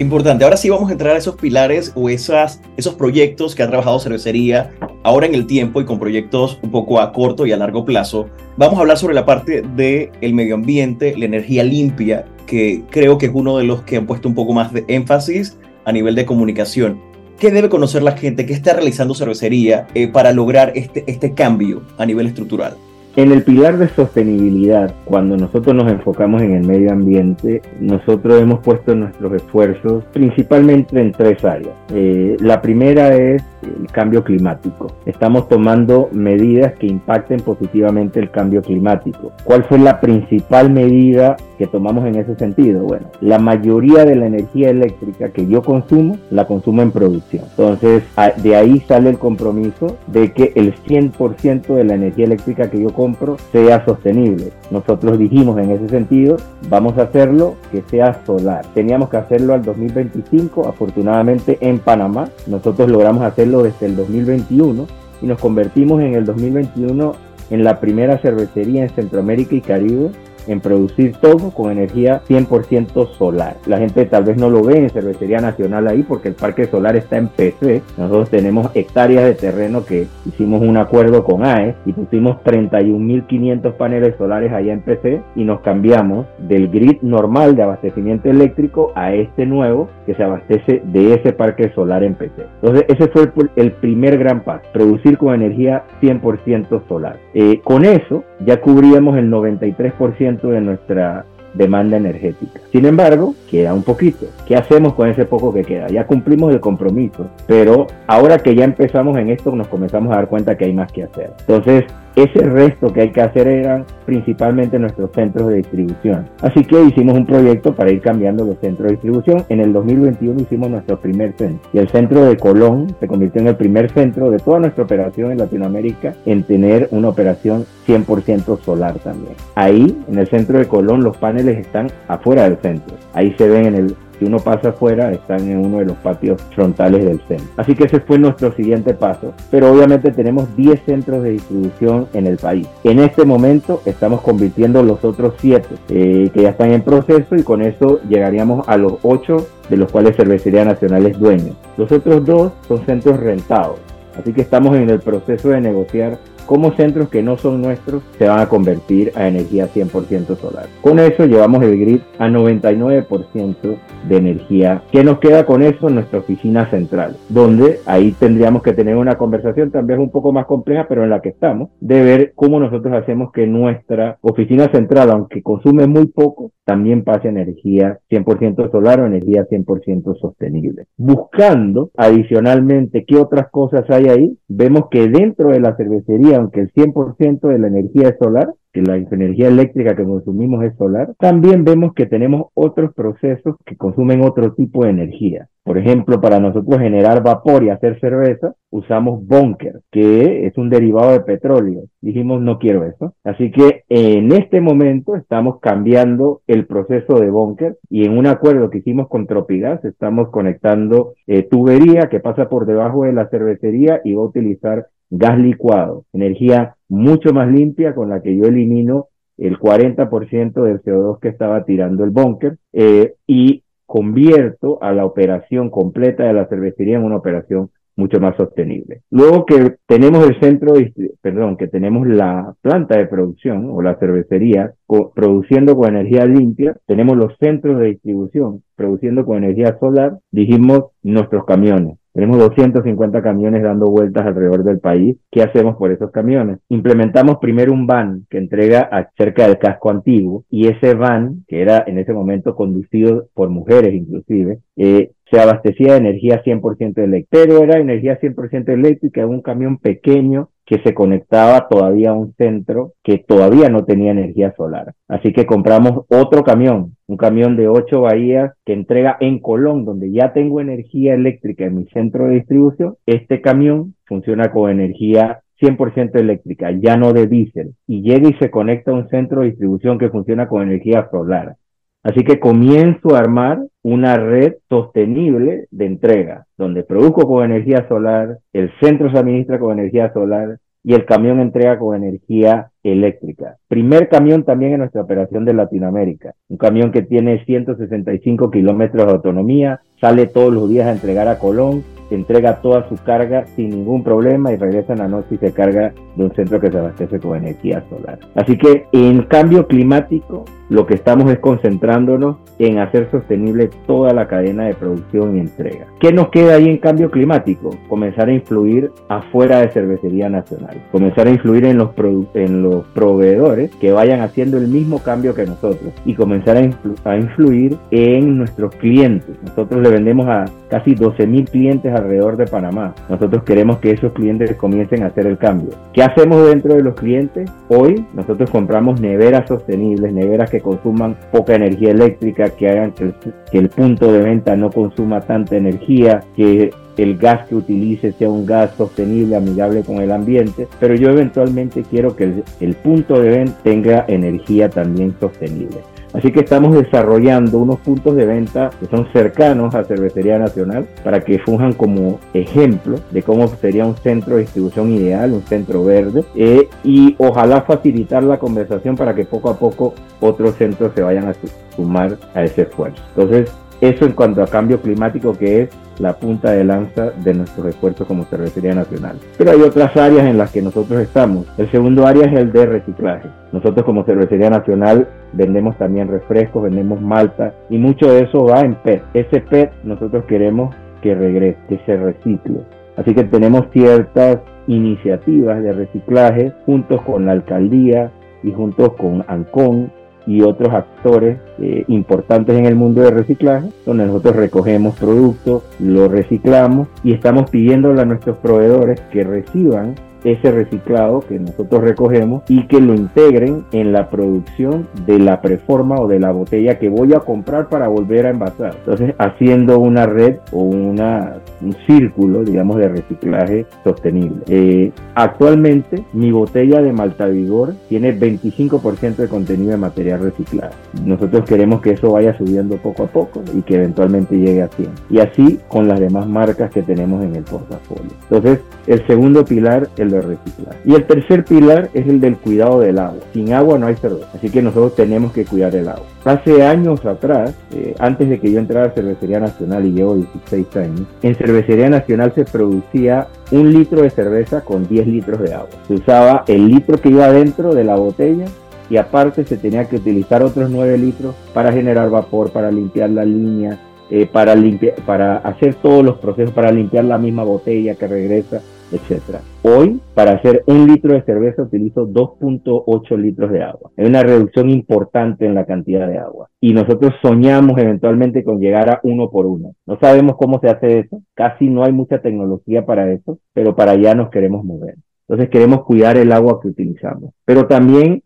Importante, 0.00 0.42
ahora 0.42 0.56
sí 0.56 0.68
vamos 0.68 0.88
a 0.88 0.92
entrar 0.92 1.14
a 1.14 1.18
esos 1.18 1.36
pilares 1.36 1.92
o 1.94 2.08
esas, 2.08 2.60
esos 2.76 2.94
proyectos 2.94 3.54
que 3.54 3.62
ha 3.62 3.68
trabajado 3.68 4.00
Cervecería 4.00 4.72
ahora 5.04 5.26
en 5.26 5.36
el 5.36 5.46
tiempo 5.46 5.80
y 5.80 5.84
con 5.84 6.00
proyectos 6.00 6.58
un 6.62 6.72
poco 6.72 7.00
a 7.00 7.12
corto 7.12 7.46
y 7.46 7.52
a 7.52 7.56
largo 7.56 7.84
plazo. 7.84 8.28
Vamos 8.56 8.76
a 8.76 8.80
hablar 8.80 8.98
sobre 8.98 9.14
la 9.14 9.24
parte 9.24 9.62
del 9.62 10.10
el 10.20 10.34
medio 10.34 10.56
ambiente, 10.56 11.16
la 11.16 11.26
energía 11.26 11.62
limpia, 11.62 12.24
que 12.44 12.82
creo 12.90 13.18
que 13.18 13.26
es 13.26 13.32
uno 13.32 13.56
de 13.56 13.64
los 13.64 13.82
que 13.82 13.96
han 13.96 14.06
puesto 14.06 14.28
un 14.28 14.34
poco 14.34 14.52
más 14.52 14.72
de 14.72 14.84
énfasis 14.88 15.56
a 15.84 15.92
nivel 15.92 16.16
de 16.16 16.26
comunicación. 16.26 17.00
¿Qué 17.38 17.52
debe 17.52 17.68
conocer 17.68 18.02
la 18.02 18.16
gente? 18.16 18.46
¿Qué 18.46 18.52
está 18.52 18.72
realizando 18.72 19.14
Cervecería 19.14 19.86
eh, 19.94 20.08
para 20.08 20.32
lograr 20.32 20.72
este, 20.74 21.04
este 21.06 21.34
cambio 21.34 21.82
a 21.98 22.06
nivel 22.06 22.26
estructural? 22.26 22.76
En 23.16 23.30
el 23.30 23.44
pilar 23.44 23.78
de 23.78 23.86
sostenibilidad, 23.90 24.92
cuando 25.04 25.36
nosotros 25.36 25.72
nos 25.72 25.88
enfocamos 25.88 26.42
en 26.42 26.52
el 26.52 26.66
medio 26.66 26.90
ambiente, 26.90 27.62
nosotros 27.78 28.42
hemos 28.42 28.58
puesto 28.58 28.92
nuestros 28.96 29.32
esfuerzos 29.34 30.02
principalmente 30.12 31.00
en 31.00 31.12
tres 31.12 31.44
áreas. 31.44 31.74
Eh, 31.94 32.36
la 32.40 32.60
primera 32.60 33.14
es 33.14 33.40
el 33.62 33.86
cambio 33.92 34.24
climático. 34.24 34.88
Estamos 35.06 35.48
tomando 35.48 36.08
medidas 36.10 36.72
que 36.74 36.88
impacten 36.88 37.38
positivamente 37.38 38.18
el 38.18 38.32
cambio 38.32 38.62
climático. 38.62 39.30
¿Cuál 39.44 39.62
fue 39.64 39.78
la 39.78 40.00
principal 40.00 40.70
medida 40.70 41.36
que 41.56 41.68
tomamos 41.68 42.04
en 42.06 42.16
ese 42.16 42.34
sentido? 42.34 42.82
Bueno, 42.82 43.06
la 43.20 43.38
mayoría 43.38 44.04
de 44.04 44.16
la 44.16 44.26
energía 44.26 44.70
eléctrica 44.70 45.28
que 45.28 45.46
yo 45.46 45.62
consumo, 45.62 46.18
la 46.32 46.46
consumo 46.46 46.82
en 46.82 46.90
producción. 46.90 47.44
Entonces, 47.50 48.02
de 48.42 48.56
ahí 48.56 48.80
sale 48.80 49.10
el 49.10 49.18
compromiso 49.18 49.96
de 50.08 50.32
que 50.32 50.52
el 50.56 50.74
100% 50.74 51.74
de 51.74 51.84
la 51.84 51.94
energía 51.94 52.24
eléctrica 52.24 52.68
que 52.68 52.82
yo 52.82 52.88
consumo 52.88 53.03
sea 53.52 53.84
sostenible. 53.84 54.52
Nosotros 54.70 55.18
dijimos 55.18 55.58
en 55.58 55.70
ese 55.70 55.88
sentido, 55.88 56.36
vamos 56.68 56.96
a 56.98 57.02
hacerlo 57.02 57.54
que 57.70 57.82
sea 57.90 58.22
solar. 58.24 58.64
Teníamos 58.74 59.08
que 59.08 59.16
hacerlo 59.16 59.54
al 59.54 59.62
2025, 59.62 60.68
afortunadamente 60.68 61.58
en 61.60 61.78
Panamá, 61.78 62.28
nosotros 62.46 62.90
logramos 62.90 63.22
hacerlo 63.24 63.62
desde 63.62 63.86
el 63.86 63.96
2021 63.96 64.86
y 65.22 65.26
nos 65.26 65.38
convertimos 65.38 66.00
en 66.02 66.14
el 66.14 66.24
2021 66.24 67.14
en 67.50 67.64
la 67.64 67.80
primera 67.80 68.18
cervecería 68.18 68.82
en 68.84 68.90
Centroamérica 68.90 69.54
y 69.54 69.60
Caribe 69.60 70.10
en 70.46 70.60
producir 70.60 71.16
todo 71.20 71.50
con 71.50 71.70
energía 71.70 72.22
100% 72.28 73.08
solar. 73.16 73.56
La 73.66 73.78
gente 73.78 74.04
tal 74.06 74.24
vez 74.24 74.36
no 74.36 74.50
lo 74.50 74.62
ve 74.62 74.78
en 74.78 74.90
Cervecería 74.90 75.40
Nacional 75.40 75.88
ahí 75.88 76.02
porque 76.02 76.28
el 76.28 76.34
parque 76.34 76.66
solar 76.66 76.96
está 76.96 77.16
en 77.16 77.28
PC. 77.28 77.82
Nosotros 77.96 78.30
tenemos 78.30 78.70
hectáreas 78.74 79.24
de 79.24 79.34
terreno 79.34 79.84
que 79.84 80.06
hicimos 80.26 80.62
un 80.62 80.76
acuerdo 80.76 81.24
con 81.24 81.44
AE 81.44 81.74
y 81.86 81.92
pusimos 81.92 82.36
31.500 82.44 83.72
paneles 83.74 84.14
solares 84.16 84.52
allá 84.52 84.72
en 84.72 84.80
PC 84.80 85.22
y 85.34 85.44
nos 85.44 85.60
cambiamos 85.60 86.26
del 86.38 86.68
grid 86.68 87.00
normal 87.02 87.56
de 87.56 87.62
abastecimiento 87.62 88.30
eléctrico 88.30 88.92
a 88.94 89.12
este 89.12 89.46
nuevo 89.46 89.88
que 90.06 90.14
se 90.14 90.22
abastece 90.22 90.82
de 90.84 91.14
ese 91.14 91.32
parque 91.32 91.70
solar 91.74 92.02
en 92.02 92.14
PC. 92.14 92.46
Entonces 92.62 92.84
ese 92.88 93.08
fue 93.08 93.30
el, 93.56 93.72
primer 93.72 94.18
gran 94.18 94.42
paso, 94.42 94.62
producir 94.72 95.18
con 95.18 95.34
energía 95.34 95.84
100% 96.00 96.86
solar. 96.88 97.18
Eh, 97.34 97.60
con 97.62 97.84
eso 97.84 98.24
ya 98.44 98.60
cubríamos 98.60 99.16
el 99.16 99.30
93% 99.30 100.33
de 100.42 100.60
nuestra 100.60 101.24
demanda 101.54 101.96
energética. 101.96 102.60
Sin 102.72 102.84
embargo, 102.84 103.34
queda 103.50 103.72
un 103.72 103.82
poquito. 103.82 104.26
¿Qué 104.46 104.56
hacemos 104.56 104.94
con 104.94 105.08
ese 105.08 105.24
poco 105.24 105.52
que 105.52 105.62
queda? 105.62 105.88
Ya 105.88 106.06
cumplimos 106.06 106.52
el 106.52 106.60
compromiso, 106.60 107.28
pero 107.46 107.86
ahora 108.06 108.38
que 108.38 108.54
ya 108.54 108.64
empezamos 108.64 109.16
en 109.18 109.30
esto, 109.30 109.54
nos 109.54 109.68
comenzamos 109.68 110.12
a 110.12 110.16
dar 110.16 110.28
cuenta 110.28 110.56
que 110.56 110.64
hay 110.66 110.72
más 110.72 110.90
que 110.92 111.04
hacer. 111.04 111.30
Entonces, 111.40 111.84
ese 112.16 112.40
resto 112.40 112.92
que 112.92 113.02
hay 113.02 113.10
que 113.10 113.20
hacer 113.20 113.48
eran 113.48 113.84
principalmente 114.06 114.78
nuestros 114.78 115.10
centros 115.12 115.48
de 115.48 115.56
distribución. 115.56 116.28
Así 116.42 116.64
que 116.64 116.82
hicimos 116.82 117.16
un 117.16 117.26
proyecto 117.26 117.74
para 117.74 117.90
ir 117.90 118.00
cambiando 118.00 118.44
los 118.44 118.58
centros 118.58 118.86
de 118.86 118.92
distribución. 118.92 119.44
En 119.48 119.60
el 119.60 119.72
2021 119.72 120.42
hicimos 120.42 120.70
nuestro 120.70 120.98
primer 121.00 121.32
centro. 121.36 121.68
Y 121.72 121.78
el 121.78 121.88
centro 121.88 122.24
de 122.24 122.36
Colón 122.36 122.94
se 123.00 123.08
convirtió 123.08 123.40
en 123.40 123.48
el 123.48 123.56
primer 123.56 123.90
centro 123.90 124.30
de 124.30 124.38
toda 124.38 124.60
nuestra 124.60 124.84
operación 124.84 125.32
en 125.32 125.38
Latinoamérica 125.38 126.14
en 126.26 126.44
tener 126.44 126.88
una 126.90 127.08
operación 127.08 127.64
100% 127.86 128.60
solar 128.60 128.98
también. 129.00 129.34
Ahí, 129.54 129.98
en 130.08 130.18
el 130.18 130.28
centro 130.28 130.58
de 130.58 130.66
Colón, 130.66 131.02
los 131.02 131.16
paneles 131.16 131.58
están 131.58 131.88
afuera 132.08 132.44
del 132.44 132.58
centro. 132.58 132.96
Ahí 133.12 133.34
se 133.36 133.48
ven 133.48 133.66
en 133.66 133.74
el 133.74 133.96
si 134.18 134.24
uno 134.24 134.38
pasa 134.38 134.70
afuera, 134.70 135.10
están 135.12 135.40
en 135.50 135.58
uno 135.58 135.78
de 135.78 135.86
los 135.86 135.96
patios 135.98 136.42
frontales 136.54 137.04
del 137.04 137.20
centro. 137.28 137.46
Así 137.56 137.74
que 137.74 137.84
ese 137.84 138.00
fue 138.00 138.18
nuestro 138.18 138.52
siguiente 138.54 138.94
paso. 138.94 139.32
Pero 139.50 139.72
obviamente 139.72 140.10
tenemos 140.12 140.54
10 140.56 140.80
centros 140.84 141.22
de 141.22 141.30
distribución 141.30 142.08
en 142.14 142.26
el 142.26 142.36
país. 142.36 142.68
En 142.84 142.98
este 142.98 143.24
momento 143.24 143.82
estamos 143.84 144.20
convirtiendo 144.20 144.82
los 144.82 145.04
otros 145.04 145.34
7 145.38 145.66
eh, 145.88 146.30
que 146.32 146.42
ya 146.42 146.50
están 146.50 146.72
en 146.72 146.82
proceso 146.82 147.36
y 147.36 147.42
con 147.42 147.62
eso 147.62 148.00
llegaríamos 148.08 148.68
a 148.68 148.76
los 148.76 148.94
8 149.02 149.46
de 149.68 149.76
los 149.76 149.90
cuales 149.90 150.16
Cervecería 150.16 150.64
Nacional 150.64 151.06
es 151.06 151.18
dueño. 151.18 151.54
Los 151.76 151.90
otros 151.90 152.24
dos 152.24 152.52
son 152.68 152.84
centros 152.84 153.18
rentados. 153.20 153.78
Así 154.18 154.32
que 154.32 154.42
estamos 154.42 154.76
en 154.76 154.90
el 154.90 155.00
proceso 155.00 155.48
de 155.48 155.60
negociar 155.60 156.18
cómo 156.46 156.72
centros 156.72 157.08
que 157.08 157.22
no 157.22 157.36
son 157.36 157.62
nuestros 157.62 158.02
se 158.18 158.28
van 158.28 158.40
a 158.40 158.48
convertir 158.48 159.12
a 159.14 159.28
energía 159.28 159.68
100% 159.68 160.36
solar. 160.36 160.66
Con 160.80 160.98
eso 160.98 161.26
llevamos 161.26 161.62
el 161.62 161.78
grid 161.78 162.00
a 162.18 162.28
99% 162.28 163.76
de 164.08 164.16
energía. 164.16 164.82
¿Qué 164.92 165.04
nos 165.04 165.18
queda 165.18 165.46
con 165.46 165.62
eso? 165.62 165.88
Nuestra 165.88 166.18
oficina 166.18 166.70
central, 166.70 167.16
donde 167.28 167.80
ahí 167.86 168.12
tendríamos 168.12 168.62
que 168.62 168.72
tener 168.72 168.96
una 168.96 169.16
conversación 169.16 169.70
también 169.70 170.00
un 170.00 170.10
poco 170.10 170.32
más 170.32 170.46
compleja, 170.46 170.86
pero 170.88 171.04
en 171.04 171.10
la 171.10 171.20
que 171.20 171.30
estamos, 171.30 171.70
de 171.80 172.02
ver 172.02 172.32
cómo 172.34 172.60
nosotros 172.60 172.94
hacemos 172.94 173.32
que 173.32 173.46
nuestra 173.46 174.18
oficina 174.20 174.68
central, 174.70 175.10
aunque 175.10 175.42
consume 175.42 175.86
muy 175.86 176.06
poco, 176.06 176.52
también 176.64 177.04
pase 177.04 177.28
energía 177.28 177.98
100% 178.10 178.70
solar 178.70 179.00
o 179.00 179.06
energía 179.06 179.46
100% 179.46 180.18
sostenible. 180.18 180.86
Buscando 180.96 181.90
adicionalmente 181.96 183.04
qué 183.04 183.16
otras 183.16 183.50
cosas 183.50 183.84
hay 183.90 184.08
ahí, 184.08 184.38
vemos 184.48 184.88
que 184.90 185.08
dentro 185.08 185.50
de 185.50 185.60
la 185.60 185.76
cervecería 185.76 186.33
aunque 186.34 186.60
el 186.60 186.72
100% 186.72 187.48
de 187.48 187.58
la 187.58 187.68
energía 187.68 188.08
es 188.08 188.18
solar, 188.18 188.52
que 188.74 188.82
la 188.82 188.96
energía 188.96 189.46
eléctrica 189.48 189.94
que 189.94 190.02
consumimos 190.02 190.64
es 190.64 190.76
solar, 190.76 191.14
también 191.18 191.64
vemos 191.64 191.94
que 191.94 192.06
tenemos 192.06 192.48
otros 192.54 192.92
procesos 192.92 193.54
que 193.64 193.76
consumen 193.76 194.20
otro 194.22 194.52
tipo 194.52 194.84
de 194.84 194.90
energía. 194.90 195.48
Por 195.62 195.78
ejemplo, 195.78 196.20
para 196.20 196.40
nosotros 196.40 196.78
generar 196.78 197.22
vapor 197.22 197.62
y 197.62 197.70
hacer 197.70 197.98
cerveza, 198.00 198.54
usamos 198.70 199.24
bunker, 199.26 199.80
que 199.90 200.46
es 200.46 200.58
un 200.58 200.68
derivado 200.68 201.12
de 201.12 201.20
petróleo. 201.20 201.84
Dijimos, 202.02 202.42
no 202.42 202.58
quiero 202.58 202.84
eso. 202.84 203.14
Así 203.22 203.50
que 203.50 203.84
en 203.88 204.32
este 204.32 204.60
momento 204.60 205.14
estamos 205.14 205.60
cambiando 205.60 206.42
el 206.48 206.66
proceso 206.66 207.18
de 207.18 207.30
bunker 207.30 207.78
y 207.88 208.04
en 208.04 208.18
un 208.18 208.26
acuerdo 208.26 208.68
que 208.68 208.78
hicimos 208.78 209.08
con 209.08 209.26
Tropigas 209.26 209.82
estamos 209.84 210.28
conectando 210.30 211.14
eh, 211.26 211.44
tubería 211.44 212.08
que 212.10 212.20
pasa 212.20 212.48
por 212.48 212.66
debajo 212.66 213.04
de 213.04 213.12
la 213.12 213.28
cervecería 213.28 214.00
y 214.04 214.14
va 214.14 214.22
a 214.22 214.26
utilizar 214.26 214.86
gas 215.10 215.38
licuado, 215.38 216.04
energía 216.12 216.76
mucho 216.88 217.32
más 217.32 217.48
limpia 217.50 217.94
con 217.94 218.10
la 218.10 218.22
que 218.22 218.36
yo 218.36 218.44
elimino 218.44 219.08
el 219.36 219.58
40% 219.58 220.62
del 220.62 220.82
CO2 220.82 221.18
que 221.20 221.28
estaba 221.28 221.64
tirando 221.64 222.04
el 222.04 222.10
búnker 222.10 222.58
eh, 222.72 223.14
y 223.26 223.62
convierto 223.86 224.82
a 224.82 224.92
la 224.92 225.04
operación 225.04 225.70
completa 225.70 226.24
de 226.24 226.32
la 226.32 226.46
cervecería 226.46 226.96
en 226.96 227.04
una 227.04 227.16
operación 227.16 227.70
mucho 227.96 228.20
más 228.20 228.36
sostenible. 228.36 229.02
Luego 229.10 229.44
que 229.46 229.76
tenemos 229.86 230.26
el 230.28 230.40
centro, 230.40 230.74
perdón, 231.20 231.56
que 231.56 231.68
tenemos 231.68 232.06
la 232.06 232.54
planta 232.60 232.98
de 232.98 233.06
producción 233.06 233.70
o 233.70 233.82
la 233.82 233.96
cervecería 233.98 234.72
produciendo 235.14 235.76
con 235.76 235.94
energía 235.94 236.24
limpia, 236.24 236.76
tenemos 236.86 237.16
los 237.16 237.36
centros 237.38 237.78
de 237.78 237.90
distribución 237.90 238.62
produciendo 238.74 239.24
con 239.24 239.38
energía 239.38 239.78
solar, 239.78 240.18
dijimos 240.30 240.86
nuestros 241.02 241.44
camiones. 241.44 241.98
Tenemos 242.14 242.38
250 242.38 243.22
camiones 243.22 243.64
dando 243.64 243.90
vueltas 243.90 244.24
alrededor 244.24 244.62
del 244.62 244.78
país. 244.78 245.16
¿Qué 245.32 245.42
hacemos 245.42 245.76
por 245.76 245.90
esos 245.90 246.12
camiones? 246.12 246.60
Implementamos 246.68 247.38
primero 247.38 247.72
un 247.72 247.88
van 247.88 248.24
que 248.30 248.38
entrega 248.38 248.88
cerca 249.18 249.48
del 249.48 249.58
casco 249.58 249.90
antiguo 249.90 250.44
y 250.48 250.68
ese 250.68 250.94
van, 250.94 251.44
que 251.48 251.60
era 251.60 251.82
en 251.88 251.98
ese 251.98 252.12
momento 252.12 252.54
conducido 252.54 253.26
por 253.34 253.48
mujeres 253.48 253.92
inclusive, 253.94 254.60
eh, 254.76 255.10
se 255.30 255.40
abastecía 255.40 255.92
de 255.92 255.98
energía 255.98 256.42
100% 256.44 256.98
eléctrica, 257.02 257.28
pero 257.30 257.62
era 257.62 257.78
energía 257.78 258.20
100% 258.20 258.72
eléctrica, 258.72 259.26
un 259.26 259.42
camión 259.42 259.78
pequeño 259.78 260.50
que 260.66 260.78
se 260.82 260.94
conectaba 260.94 261.68
todavía 261.68 262.10
a 262.10 262.14
un 262.14 262.34
centro 262.34 262.92
que 263.02 263.18
todavía 263.18 263.68
no 263.68 263.84
tenía 263.84 264.12
energía 264.12 264.54
solar. 264.56 264.94
Así 265.08 265.32
que 265.32 265.46
compramos 265.46 266.04
otro 266.08 266.42
camión, 266.42 266.96
un 267.06 267.16
camión 267.16 267.56
de 267.56 267.68
ocho 267.68 268.02
bahías 268.02 268.52
que 268.64 268.72
entrega 268.72 269.16
en 269.20 269.40
Colón, 269.40 269.84
donde 269.84 270.10
ya 270.10 270.32
tengo 270.32 270.60
energía 270.60 271.14
eléctrica 271.14 271.64
en 271.64 271.78
mi 271.78 271.86
centro 271.86 272.26
de 272.26 272.34
distribución. 272.34 272.96
Este 273.04 273.40
camión 273.40 273.94
funciona 274.06 274.50
con 274.50 274.70
energía 274.70 275.40
100% 275.60 276.16
eléctrica, 276.16 276.70
ya 276.72 276.96
no 276.96 277.12
de 277.12 277.26
diésel, 277.26 277.74
y 277.86 278.02
llega 278.02 278.28
y 278.28 278.34
se 278.34 278.50
conecta 278.50 278.90
a 278.90 278.94
un 278.94 279.08
centro 279.08 279.40
de 279.40 279.48
distribución 279.48 279.98
que 279.98 280.10
funciona 280.10 280.48
con 280.48 280.62
energía 280.62 281.08
solar. 281.10 281.56
Así 282.04 282.22
que 282.22 282.38
comienzo 282.38 283.16
a 283.16 283.18
armar 283.18 283.60
una 283.82 284.16
red 284.16 284.56
sostenible 284.68 285.66
de 285.70 285.86
entrega, 285.86 286.46
donde 286.58 286.84
produzco 286.84 287.26
con 287.26 287.44
energía 287.44 287.88
solar, 287.88 288.38
el 288.52 288.70
centro 288.80 289.10
se 289.10 289.18
administra 289.18 289.58
con 289.58 289.78
energía 289.78 290.12
solar 290.12 290.58
y 290.82 290.92
el 290.92 291.06
camión 291.06 291.40
entrega 291.40 291.78
con 291.78 291.96
energía 291.96 292.70
eléctrica. 292.82 293.56
Primer 293.68 294.10
camión 294.10 294.44
también 294.44 294.72
en 294.72 294.80
nuestra 294.80 295.00
operación 295.00 295.46
de 295.46 295.54
Latinoamérica. 295.54 296.34
Un 296.50 296.58
camión 296.58 296.92
que 296.92 297.00
tiene 297.00 297.42
165 297.46 298.50
kilómetros 298.50 299.06
de 299.06 299.12
autonomía, 299.12 299.80
sale 299.98 300.26
todos 300.26 300.52
los 300.52 300.68
días 300.68 300.86
a 300.86 300.92
entregar 300.92 301.26
a 301.28 301.38
Colón, 301.38 301.82
entrega 302.14 302.60
toda 302.60 302.88
su 302.88 302.96
carga 302.96 303.46
sin 303.56 303.70
ningún 303.70 304.02
problema 304.02 304.52
y 304.52 304.56
regresa 304.56 304.92
en 304.92 305.00
la 305.00 305.08
noche 305.08 305.34
y 305.34 305.38
se 305.38 305.52
carga 305.52 305.92
de 306.16 306.24
un 306.24 306.34
centro 306.34 306.60
que 306.60 306.70
se 306.70 306.78
abastece 306.78 307.18
con 307.18 307.36
energía 307.36 307.84
solar. 307.88 308.18
Así 308.34 308.56
que 308.56 308.86
en 308.92 309.22
cambio 309.22 309.66
climático 309.66 310.44
lo 310.70 310.86
que 310.86 310.94
estamos 310.94 311.30
es 311.30 311.38
concentrándonos 311.38 312.36
en 312.58 312.78
hacer 312.78 313.10
sostenible 313.10 313.70
toda 313.86 314.12
la 314.12 314.26
cadena 314.26 314.64
de 314.64 314.74
producción 314.74 315.36
y 315.36 315.40
entrega. 315.40 315.86
¿Qué 316.00 316.12
nos 316.12 316.28
queda 316.28 316.54
ahí 316.54 316.68
en 316.68 316.78
cambio 316.78 317.10
climático? 317.10 317.70
Comenzar 317.88 318.28
a 318.28 318.32
influir 318.32 318.90
afuera 319.08 319.60
de 319.60 319.68
Cervecería 319.68 320.28
Nacional, 320.28 320.82
comenzar 320.90 321.26
a 321.26 321.30
influir 321.30 321.64
en 321.66 321.78
los, 321.78 321.90
en 322.34 322.62
los 322.62 322.84
proveedores 322.88 323.70
que 323.76 323.92
vayan 323.92 324.20
haciendo 324.20 324.56
el 324.56 324.68
mismo 324.68 325.02
cambio 325.02 325.34
que 325.34 325.46
nosotros 325.46 325.92
y 326.04 326.14
comenzar 326.14 326.56
a, 326.56 327.10
a 327.10 327.16
influir 327.16 327.76
en 327.90 328.38
nuestros 328.38 328.74
clientes. 328.76 329.36
Nosotros 329.42 329.82
le 329.82 329.90
vendemos 329.90 330.26
a 330.26 330.46
casi 330.70 330.94
12 330.94 331.26
mil 331.26 331.44
clientes 331.48 331.92
alrededor 332.04 332.36
de 332.36 332.46
Panamá. 332.46 332.94
Nosotros 333.08 333.42
queremos 333.44 333.78
que 333.78 333.90
esos 333.92 334.12
clientes 334.12 334.54
comiencen 334.56 335.02
a 335.02 335.06
hacer 335.06 335.26
el 335.26 335.38
cambio. 335.38 335.70
¿Qué 335.92 336.02
hacemos 336.02 336.46
dentro 336.46 336.74
de 336.74 336.82
los 336.82 336.94
clientes? 336.94 337.50
Hoy 337.68 338.04
nosotros 338.14 338.50
compramos 338.50 339.00
neveras 339.00 339.48
sostenibles, 339.48 340.12
neveras 340.12 340.50
que 340.50 340.60
consuman 340.60 341.16
poca 341.32 341.54
energía 341.54 341.90
eléctrica, 341.90 342.50
que 342.50 342.68
hagan 342.68 342.92
que 342.92 343.12
el, 343.52 343.68
punto 343.68 344.12
de 344.12 344.20
venta 344.20 344.56
no 344.56 344.70
consuma 344.70 345.20
tanta 345.20 345.56
energía, 345.56 346.22
que 346.36 346.70
el 346.96 347.16
gas 347.18 347.48
que 347.48 347.56
utilice 347.56 348.12
sea 348.12 348.28
un 348.28 348.46
gas 348.46 348.72
sostenible, 348.76 349.36
amigable 349.36 349.82
con 349.82 349.96
el 349.96 350.12
ambiente, 350.12 350.68
pero 350.78 350.94
yo 350.94 351.10
eventualmente 351.10 351.82
quiero 351.82 352.14
que 352.14 352.42
el 352.60 352.74
punto 352.74 353.20
de 353.20 353.30
venta 353.30 353.58
tenga 353.62 354.04
energía 354.06 354.68
también 354.68 355.14
sostenible. 355.18 355.78
Así 356.14 356.30
que 356.30 356.40
estamos 356.40 356.76
desarrollando 356.76 357.58
unos 357.58 357.80
puntos 357.80 358.14
de 358.14 358.24
venta 358.24 358.70
que 358.78 358.86
son 358.86 359.08
cercanos 359.12 359.74
a 359.74 359.82
Cervecería 359.82 360.38
Nacional 360.38 360.86
para 361.02 361.20
que 361.20 361.40
funjan 361.40 361.72
como 361.72 362.20
ejemplo 362.32 363.00
de 363.10 363.22
cómo 363.24 363.48
sería 363.48 363.84
un 363.84 363.96
centro 363.96 364.36
de 364.36 364.42
distribución 364.42 364.92
ideal, 364.92 365.32
un 365.32 365.42
centro 365.42 365.84
verde, 365.84 366.24
eh, 366.36 366.68
y 366.84 367.16
ojalá 367.18 367.62
facilitar 367.62 368.22
la 368.22 368.38
conversación 368.38 368.96
para 368.96 369.12
que 369.12 369.24
poco 369.24 369.50
a 369.50 369.58
poco 369.58 369.94
otros 370.20 370.54
centros 370.54 370.92
se 370.94 371.02
vayan 371.02 371.26
a 371.26 371.34
sumar 371.74 372.16
a 372.32 372.44
ese 372.44 372.62
esfuerzo. 372.62 373.02
Entonces, 373.16 373.52
eso 373.80 374.04
en 374.04 374.12
cuanto 374.12 374.42
a 374.42 374.46
cambio 374.46 374.80
climático 374.80 375.32
que 375.32 375.62
es 375.62 375.68
la 375.98 376.14
punta 376.14 376.50
de 376.52 376.64
lanza 376.64 377.10
de 377.10 377.34
nuestros 377.34 377.66
esfuerzos 377.66 378.06
como 378.06 378.24
cervecería 378.24 378.74
nacional. 378.74 379.16
Pero 379.38 379.52
hay 379.52 379.60
otras 379.60 379.96
áreas 379.96 380.26
en 380.26 380.38
las 380.38 380.50
que 380.50 380.62
nosotros 380.62 381.00
estamos. 381.00 381.46
El 381.58 381.70
segundo 381.70 382.06
área 382.06 382.26
es 382.26 382.32
el 382.32 382.52
de 382.52 382.66
reciclaje. 382.66 383.28
Nosotros 383.52 383.84
como 383.84 384.04
cervecería 384.04 384.50
nacional 384.50 385.08
vendemos 385.32 385.76
también 385.78 386.08
refrescos, 386.08 386.64
vendemos 386.64 387.00
malta 387.00 387.54
y 387.70 387.78
mucho 387.78 388.10
de 388.10 388.24
eso 388.24 388.44
va 388.44 388.60
en 388.60 388.74
PET. 388.74 389.02
Ese 389.14 389.40
PET 389.40 389.72
nosotros 389.84 390.24
queremos 390.24 390.74
que 391.02 391.14
regrese, 391.14 391.58
que 391.68 391.78
se 391.86 391.96
recicle. 391.96 392.60
Así 392.96 393.14
que 393.14 393.24
tenemos 393.24 393.66
ciertas 393.72 394.38
iniciativas 394.66 395.62
de 395.62 395.72
reciclaje 395.72 396.52
juntos 396.64 397.02
con 397.02 397.26
la 397.26 397.32
alcaldía 397.32 398.10
y 398.42 398.52
juntos 398.52 398.92
con 398.94 399.24
ANCON 399.26 399.92
y 400.26 400.42
otros 400.42 400.72
actores 400.72 401.38
eh, 401.60 401.84
importantes 401.88 402.56
en 402.56 402.66
el 402.66 402.74
mundo 402.74 403.02
de 403.02 403.10
reciclaje, 403.10 403.68
donde 403.84 404.06
nosotros 404.06 404.36
recogemos 404.36 404.96
productos, 404.96 405.62
los 405.78 406.10
reciclamos 406.10 406.88
y 407.02 407.12
estamos 407.12 407.50
pidiéndole 407.50 408.00
a 408.00 408.04
nuestros 408.04 408.38
proveedores 408.38 409.00
que 409.12 409.24
reciban 409.24 409.94
ese 410.24 410.50
reciclado 410.50 411.20
que 411.20 411.38
nosotros 411.38 411.82
recogemos 411.82 412.42
y 412.48 412.66
que 412.66 412.80
lo 412.80 412.94
integren 412.94 413.64
en 413.72 413.92
la 413.92 414.08
producción 414.10 414.88
de 415.06 415.18
la 415.18 415.40
preforma 415.40 415.96
o 415.96 416.08
de 416.08 416.18
la 416.18 416.32
botella 416.32 416.78
que 416.78 416.88
voy 416.88 417.14
a 417.14 417.20
comprar 417.20 417.68
para 417.68 417.88
volver 417.88 418.26
a 418.26 418.30
envasar. 418.30 418.74
Entonces, 418.78 419.14
haciendo 419.18 419.78
una 419.78 420.06
red 420.06 420.36
o 420.52 420.62
una, 420.62 421.36
un 421.60 421.76
círculo, 421.86 422.42
digamos, 422.42 422.76
de 422.76 422.88
reciclaje 422.88 423.66
sostenible. 423.82 424.42
Eh, 424.48 424.92
actualmente, 425.14 426.04
mi 426.12 426.32
botella 426.32 426.80
de 426.80 426.92
Malta 426.92 427.26
Vigor 427.26 427.74
tiene 427.88 428.18
25% 428.18 429.16
de 429.16 429.28
contenido 429.28 429.70
de 429.72 429.76
material 429.76 430.20
reciclado. 430.20 430.72
Nosotros 431.04 431.44
queremos 431.44 431.80
que 431.80 431.90
eso 431.90 432.12
vaya 432.12 432.36
subiendo 432.36 432.76
poco 432.76 433.04
a 433.04 433.06
poco 433.06 433.42
y 433.56 433.62
que 433.62 433.76
eventualmente 433.76 434.36
llegue 434.36 434.62
a 434.62 434.68
100. 434.68 434.88
Y 435.10 435.18
así 435.18 435.60
con 435.68 435.88
las 435.88 436.00
demás 436.00 436.26
marcas 436.26 436.70
que 436.70 436.82
tenemos 436.82 437.22
en 437.22 437.36
el 437.36 437.44
portafolio. 437.44 438.12
Entonces, 438.30 438.60
el 438.86 439.06
segundo 439.06 439.44
pilar, 439.44 439.88
el 439.96 440.13
reciclar. 440.20 440.76
Y 440.84 440.94
el 440.94 441.06
tercer 441.06 441.44
pilar 441.44 441.90
es 441.94 442.06
el 442.06 442.20
del 442.20 442.36
cuidado 442.36 442.80
del 442.80 442.98
agua. 442.98 443.20
Sin 443.32 443.52
agua 443.52 443.78
no 443.78 443.86
hay 443.86 443.96
cerveza, 443.96 444.28
así 444.34 444.50
que 444.50 444.62
nosotros 444.62 444.94
tenemos 444.94 445.32
que 445.32 445.44
cuidar 445.44 445.74
el 445.74 445.88
agua. 445.88 446.04
Hace 446.24 446.62
años 446.64 447.04
atrás, 447.04 447.54
eh, 447.74 447.94
antes 447.98 448.28
de 448.28 448.40
que 448.40 448.50
yo 448.50 448.58
entrara 448.58 448.88
a 448.88 448.90
Cervecería 448.90 449.40
Nacional 449.40 449.84
y 449.84 449.92
llevo 449.92 450.16
16 450.16 450.76
años, 450.76 451.02
en 451.22 451.34
Cervecería 451.34 451.90
Nacional 451.90 452.32
se 452.34 452.44
producía 452.44 453.28
un 453.50 453.72
litro 453.72 454.02
de 454.02 454.10
cerveza 454.10 454.62
con 454.62 454.86
10 454.88 455.06
litros 455.06 455.40
de 455.40 455.54
agua. 455.54 455.68
Se 455.86 455.94
usaba 455.94 456.44
el 456.48 456.68
litro 456.68 456.98
que 456.98 457.10
iba 457.10 457.30
dentro 457.30 457.74
de 457.74 457.84
la 457.84 457.96
botella 457.96 458.46
y 458.90 458.96
aparte 458.96 459.44
se 459.44 459.56
tenía 459.56 459.86
que 459.86 459.96
utilizar 459.96 460.42
otros 460.42 460.70
9 460.70 460.98
litros 460.98 461.34
para 461.52 461.72
generar 461.72 462.10
vapor, 462.10 462.50
para 462.50 462.70
limpiar 462.70 463.10
la 463.10 463.24
línea, 463.24 463.78
eh, 464.10 464.26
para, 464.26 464.54
limpiar, 464.54 464.94
para 465.06 465.38
hacer 465.38 465.74
todos 465.76 466.04
los 466.04 466.18
procesos, 466.18 466.54
para 466.54 466.70
limpiar 466.70 467.04
la 467.04 467.18
misma 467.18 467.42
botella 467.44 467.94
que 467.94 468.06
regresa 468.06 468.60
etcétera. 468.92 469.40
Hoy, 469.62 470.00
para 470.14 470.32
hacer 470.32 470.62
un 470.66 470.86
litro 470.86 471.14
de 471.14 471.22
cerveza, 471.22 471.62
utilizo 471.62 472.06
2.8 472.06 473.16
litros 473.16 473.50
de 473.50 473.62
agua. 473.62 473.90
Es 473.96 474.08
una 474.08 474.22
reducción 474.22 474.70
importante 474.70 475.46
en 475.46 475.54
la 475.54 475.64
cantidad 475.64 476.06
de 476.06 476.18
agua. 476.18 476.48
Y 476.60 476.72
nosotros 476.72 477.12
soñamos 477.22 477.78
eventualmente 477.78 478.44
con 478.44 478.60
llegar 478.60 478.90
a 478.90 479.00
uno 479.02 479.30
por 479.30 479.46
uno. 479.46 479.74
No 479.86 479.98
sabemos 479.98 480.36
cómo 480.36 480.60
se 480.60 480.68
hace 480.68 481.00
eso. 481.00 481.22
Casi 481.34 481.68
no 481.68 481.84
hay 481.84 481.92
mucha 481.92 482.20
tecnología 482.20 482.84
para 482.84 483.10
eso, 483.12 483.38
pero 483.52 483.74
para 483.74 483.92
allá 483.92 484.14
nos 484.14 484.30
queremos 484.30 484.64
mover. 484.64 484.96
Entonces 485.28 485.48
queremos 485.50 485.84
cuidar 485.84 486.16
el 486.18 486.32
agua 486.32 486.60
que 486.60 486.68
utilizamos, 486.68 487.32
pero 487.46 487.66
también 487.66 488.22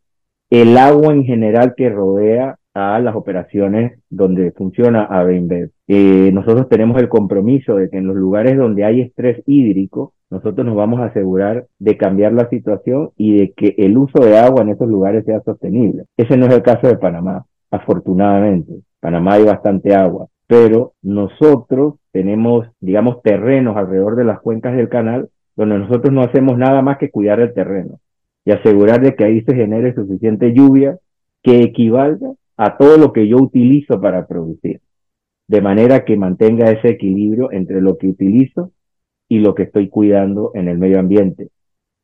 el 0.51 0.77
agua 0.77 1.13
en 1.13 1.25
general 1.25 1.75
que 1.77 1.91
rodea 1.91 2.58
a 2.79 3.01
las 3.01 3.17
operaciones 3.17 3.99
donde 4.09 4.53
funciona 4.53 5.05
Avenbed. 5.05 5.71
Eh, 5.89 6.31
nosotros 6.33 6.69
tenemos 6.69 7.01
el 7.01 7.09
compromiso 7.09 7.75
de 7.75 7.91
que 7.91 7.99
en 7.99 8.07
los 8.07 8.17
lugares 8.17 8.57
donde 8.57 8.85
hay 8.85 9.01
estrés 9.01 9.43
hídrico, 9.47 10.13
nosotros 10.31 10.65
nos 10.65 10.77
vamos 10.77 11.01
a 11.01 11.07
asegurar 11.07 11.67
de 11.79 11.97
cambiar 11.97 12.33
la 12.35 12.49
situación 12.49 13.11
y 13.17 13.37
de 13.37 13.53
que 13.53 13.75
el 13.79 13.99
uso 13.99 14.25
de 14.25 14.39
agua 14.39 14.63
en 14.63 14.69
esos 14.69 14.89
lugares 14.89 15.25
sea 15.25 15.41
sostenible. 15.41 16.05
Ese 16.17 16.37
no 16.37 16.47
es 16.47 16.55
el 16.55 16.63
caso 16.63 16.87
de 16.87 16.99
Panamá, 16.99 17.47
afortunadamente. 17.71 18.75
Panamá 19.01 19.35
hay 19.35 19.45
bastante 19.45 19.95
agua, 19.95 20.29
pero 20.47 20.93
nosotros 21.03 21.95
tenemos, 22.13 22.67
digamos, 22.81 23.23
terrenos 23.23 23.77
alrededor 23.77 24.17
de 24.17 24.25
las 24.25 24.41
cuencas 24.41 24.77
del 24.77 24.89
canal 24.89 25.29
donde 25.57 25.79
nosotros 25.79 26.15
no 26.15 26.23
hacemos 26.23 26.57
nada 26.57 26.83
más 26.83 26.99
que 26.99 27.11
cuidar 27.11 27.41
el 27.41 27.53
terreno 27.53 27.99
y 28.45 28.53
asegurar 28.53 29.01
de 29.01 29.17
que 29.17 29.25
ahí 29.25 29.41
se 29.43 29.57
genere 29.57 29.95
suficiente 29.95 30.55
lluvia 30.55 30.99
que 31.43 31.63
equivalga 31.63 32.31
a 32.59 32.77
todo 32.77 32.99
lo 32.99 33.13
que 33.13 33.27
yo 33.27 33.39
utilizo 33.39 34.01
para 34.01 34.27
producir, 34.27 34.81
de 35.47 35.63
manera 35.63 36.05
que 36.05 36.17
mantenga 36.17 36.71
ese 36.71 36.91
equilibrio 36.91 37.51
entre 37.53 37.81
lo 37.81 37.97
que 37.97 38.09
utilizo 38.09 38.73
y 39.29 39.39
lo 39.39 39.55
que 39.55 39.63
estoy 39.63 39.89
cuidando 39.89 40.51
en 40.55 40.69
el 40.69 40.77
medio 40.77 40.99
ambiente. 40.99 41.49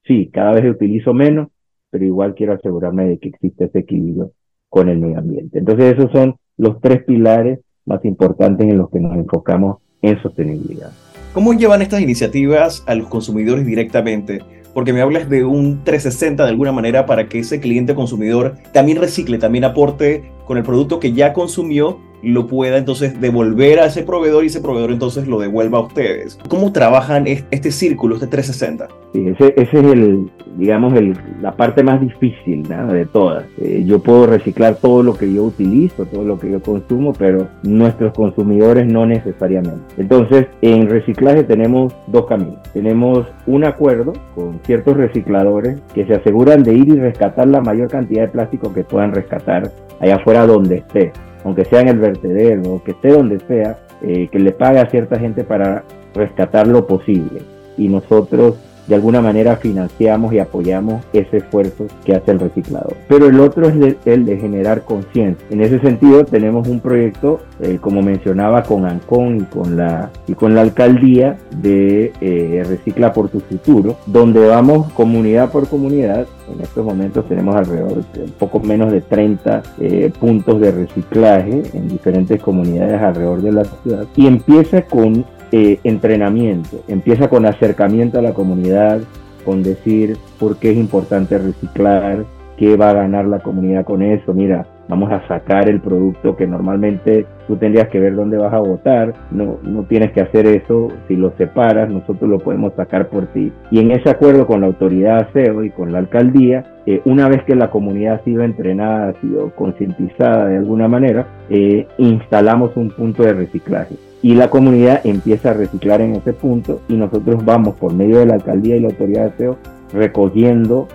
Sí, 0.07 0.31
cada 0.33 0.53
vez 0.53 0.65
utilizo 0.71 1.13
menos, 1.13 1.49
pero 1.91 2.05
igual 2.05 2.35
quiero 2.35 2.55
asegurarme 2.55 3.07
de 3.07 3.19
que 3.19 3.29
existe 3.29 3.65
ese 3.65 3.81
equilibrio 3.81 4.33
con 4.69 4.89
el 4.89 4.99
medio 4.99 5.19
ambiente. 5.19 5.59
Entonces 5.59 5.97
esos 5.97 6.11
son 6.13 6.37
los 6.57 6.81
tres 6.81 7.03
pilares 7.05 7.61
más 7.85 8.05
importantes 8.05 8.69
en 8.69 8.79
los 8.79 8.91
que 8.91 9.01
nos 9.01 9.17
enfocamos 9.17 9.79
en 10.03 10.21
sostenibilidad. 10.23 10.93
¿Cómo 11.33 11.53
llevan 11.53 11.83
estas 11.83 12.01
iniciativas 12.01 12.85
a 12.87 12.95
los 12.95 13.09
consumidores 13.09 13.67
directamente? 13.67 14.41
Porque 14.73 14.93
me 14.93 15.01
hablas 15.01 15.29
de 15.29 15.45
un 15.45 15.85
360 15.85 16.45
de 16.45 16.51
alguna 16.51 16.73
manera 16.73 17.07
para 17.07 17.29
que 17.29 17.41
ese 17.41 17.61
cliente 17.61 17.95
consumidor 17.95 18.55
también 18.73 19.01
recicle, 19.01 19.39
también 19.39 19.65
aporte 19.65 20.25
con 20.47 20.59
el 20.59 20.63
producto 20.63 21.01
que 21.01 21.13
ya 21.13 21.33
consumió 21.33 21.99
lo 22.25 22.47
pueda 22.47 22.79
entonces 22.79 23.21
devolver 23.21 23.81
a 23.81 23.87
ese 23.87 24.03
proveedor 24.03 24.45
y 24.45 24.47
ese 24.49 24.61
proveedor 24.61 24.91
entonces 24.91 25.29
lo 25.29 25.39
devuelva 25.39 25.79
a 25.79 25.83
ustedes. 25.83 26.39
¿Cómo 26.49 26.73
trabajan 26.73 27.27
este 27.27 27.71
círculo, 27.71 28.15
este 28.15 28.27
360? 28.27 28.89
Sí, 29.13 29.29
ese, 29.29 29.55
ese 29.57 29.79
es 29.79 29.85
el, 29.93 30.31
digamos, 30.57 30.95
el, 30.95 31.17
la 31.41 31.53
parte 31.53 31.83
más 31.83 32.01
difícil 32.01 32.63
de 32.63 33.07
todas. 33.07 33.45
Eh, 33.59 33.85
yo 33.87 34.01
puedo 34.01 34.27
reciclar 34.27 34.77
todo 34.77 35.03
lo 35.03 35.15
que 35.15 35.33
yo 35.33 35.45
utilizo, 35.45 36.07
todo 36.07 36.25
lo 36.25 36.39
que 36.39 36.51
yo 36.51 36.61
consumo, 36.61 37.13
pero 37.13 37.49
nuestros 37.63 38.13
consumidores 38.15 38.87
no 38.87 39.07
necesariamente. 39.07 39.83
Entonces, 39.99 40.47
en 40.63 40.89
reciclaje 40.89 41.45
tenemos 41.45 41.95
dos 42.07 42.27
caminos. 42.27 42.59
Tenemos 42.73 43.27
un 43.47 43.65
acuerdo 43.65 44.15
con 44.35 44.61
ciertos 44.65 44.97
recicladores 44.97 45.81
que 45.95 46.07
se 46.07 46.15
aseguran 46.15 46.63
de 46.63 46.75
ir 46.75 46.89
y 46.89 46.99
rescatar 46.99 47.47
la 47.47 47.61
mayor 47.61 47.89
cantidad 47.89 48.23
de 48.23 48.29
plástico 48.29 48.73
que 48.73 48.83
puedan 48.85 49.13
rescatar 49.13 49.71
allá 50.01 50.17
afuera 50.17 50.34
donde 50.43 50.77
esté 50.77 51.13
aunque 51.45 51.65
sea 51.67 51.83
en 51.83 51.89
el 51.89 51.99
vertedero, 51.99 52.83
que 52.85 52.93
esté 52.93 53.13
donde 53.13 53.39
sea, 53.41 53.79
eh, 54.03 54.29
que 54.33 54.39
le 54.39 54.53
pague 54.53 54.81
a 54.81 54.91
cierta 54.91 55.19
gente 55.19 55.45
para 55.45 55.85
rescatar 56.15 56.67
lo 56.67 56.87
posible. 56.87 57.43
Y 57.77 57.89
nosotros 57.89 58.57
de 58.87 58.95
alguna 58.95 59.21
manera 59.21 59.57
financiamos 59.57 60.33
y 60.33 60.39
apoyamos 60.39 61.05
ese 61.13 61.39
esfuerzo 61.39 61.87
que 62.05 62.15
hace 62.15 62.31
el 62.33 62.41
reciclador. 62.41 62.97
Pero 63.09 63.27
el 63.27 63.41
otro 63.41 63.69
es 63.69 63.97
el 64.05 64.25
de 64.25 64.37
generar 64.37 64.83
conciencia. 64.83 65.47
En 65.51 65.61
ese 65.61 65.81
sentido 65.81 66.25
tenemos 66.25 66.69
un 66.69 66.81
proyecto, 66.81 67.41
eh, 67.61 67.79
como 67.81 68.03
mencionaba, 68.03 68.63
con 68.63 68.85
ANCON 68.85 69.37
y 69.41 69.45
con 69.45 69.77
la, 69.77 70.11
y 70.27 70.35
con 70.35 70.55
la 70.55 70.63
alcaldía 70.63 71.37
de 71.63 72.13
eh, 72.21 72.63
Recicla 72.67 73.13
por 73.13 73.29
tu 73.29 73.41
futuro, 73.41 73.97
donde 74.07 74.47
vamos 74.47 74.93
comunidad 74.93 75.51
por 75.51 75.69
comunidad. 75.69 76.27
En 76.53 76.61
estos 76.61 76.85
momentos 76.85 77.27
tenemos 77.29 77.55
alrededor 77.57 78.05
de 78.13 78.29
poco 78.39 78.61
menos 78.61 78.93
de 78.93 79.01
30 79.01 79.63
eh, 79.81 80.13
puntos 80.19 80.61
de 80.61 80.71
reciclaje 80.71 81.63
en 81.73 81.89
diferentes 81.89 82.41
comunidades 82.43 83.01
alrededor 83.01 83.43
de 83.43 83.53
la 83.53 83.65
ciudad. 83.65 84.07
Y 84.17 84.27
empieza 84.27 84.83
con 84.83 85.25
eh, 85.53 85.79
entrenamiento, 85.85 86.83
empieza 86.89 87.29
con 87.29 87.47
acercamiento 87.47 88.19
a 88.19 88.23
la 88.23 88.35
comunidad, 88.35 89.01
con 89.45 89.63
decir 89.63 90.17
por 90.39 90.57
qué 90.59 90.71
es 90.71 90.77
importante 90.77 91.39
reciclar, 91.39 92.25
qué 92.57 92.77
va 92.77 92.91
a 92.91 92.95
ganar 92.95 93.27
la 93.27 93.41
comunidad 93.41 93.85
con 93.85 94.03
eso. 94.03 94.33
Mira, 94.33 94.67
vamos 94.89 95.11
a 95.13 95.27
sacar 95.27 95.69
el 95.69 95.81
producto 95.81 96.37
que 96.37 96.47
normalmente 96.47 97.27
tú 97.47 97.57
tendrías 97.57 97.89
que 97.89 98.01
ver 98.01 98.15
dónde 98.15 98.37
vas 98.37 98.53
a 98.53 98.59
votar, 98.59 99.15
no, 99.31 99.59
no 99.63 99.83
tienes 99.85 100.13
que 100.13 100.21
hacer 100.21 100.47
eso, 100.47 100.89
si 101.09 101.17
lo 101.17 101.33
separas, 101.37 101.91
nosotros 101.91 102.29
lo 102.29 102.39
podemos 102.39 102.73
sacar 102.75 103.09
por 103.09 103.27
ti. 103.29 103.53
Y 103.71 103.81
en 103.81 103.91
ese 103.91 104.11
acuerdo 104.11 104.47
con 104.47 104.61
la 104.61 104.67
autoridad 104.67 105.29
ASEO 105.29 105.65
y 105.65 105.71
con 105.71 105.93
la 105.93 105.99
alcaldía, 105.99 106.65
eh, 106.87 107.01
una 107.05 107.29
vez 107.29 107.43
que 107.45 107.55
la 107.55 107.71
comunidad 107.71 108.17
ha 108.17 108.25
sido 108.25 108.43
entrenada, 108.43 109.09
ha 109.09 109.21
sido 109.21 109.51
concientizada 109.51 110.47
de 110.47 110.59
alguna 110.59 110.89
manera, 110.89 111.27
eh, 111.51 111.87
instalamos 111.99 112.77
un 112.77 112.91
punto 112.91 113.23
de 113.23 113.33
reciclaje 113.33 113.95
y 114.25 114.35
la 114.35 114.49
comunidad 114.49 115.03
empieza 115.05 115.51
a 115.51 115.53
reciclar 115.53 116.01
en 116.01 116.15
ese 116.15 116.33
punto 116.33 116.81
y 116.89 116.95
nosotros 116.95 117.45
vamos 117.45 117.75
por 117.75 117.93
medio 117.93 118.21
de 118.21 118.25
la 118.25 118.37
alcaldía 118.37 118.75
y 118.75 118.81
la 118.81 118.89
autoridad 118.89 119.25
de 119.25 119.35
aseo 119.35 119.59
recogiendo 119.93 120.89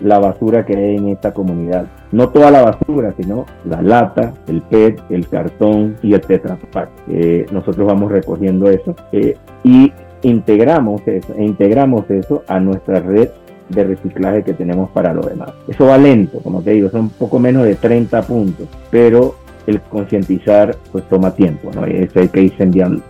la 0.00 0.18
basura 0.18 0.66
que 0.66 0.76
hay 0.76 0.96
en 0.96 1.06
esta 1.10 1.32
comunidad. 1.32 1.86
No 2.10 2.30
toda 2.30 2.50
la 2.50 2.62
basura, 2.62 3.14
sino 3.16 3.46
la 3.64 3.82
lata, 3.82 4.34
el 4.48 4.62
PET, 4.62 5.00
el 5.10 5.28
cartón 5.28 5.94
y 6.02 6.14
el 6.14 6.22
Tetra 6.22 6.58
eh, 7.06 7.46
nosotros 7.52 7.86
vamos 7.86 8.10
recogiendo 8.10 8.68
eso 8.68 8.96
eh, 9.12 9.36
y 9.62 9.92
integramos 10.22 11.06
eso, 11.06 11.34
e 11.36 11.44
integramos 11.44 12.10
eso 12.10 12.42
a 12.48 12.58
nuestra 12.58 12.98
red 12.98 13.28
de 13.68 13.84
reciclaje 13.84 14.42
que 14.42 14.54
tenemos 14.54 14.90
para 14.90 15.14
lo 15.14 15.22
demás. 15.22 15.52
Eso 15.68 15.86
va 15.86 15.98
lento, 15.98 16.40
como 16.40 16.62
te 16.62 16.72
digo, 16.72 16.90
son 16.90 17.10
poco 17.10 17.38
menos 17.38 17.62
de 17.62 17.76
30 17.76 18.22
puntos, 18.22 18.66
pero 18.90 19.36
el 19.66 19.80
concientizar 19.82 20.76
pues 20.90 21.08
toma 21.08 21.34
tiempo, 21.34 21.70
¿no? 21.74 21.86
Y 21.86 21.96
eso 21.96 22.20
hay 22.20 22.28
que 22.28 22.42
ir 22.42 22.54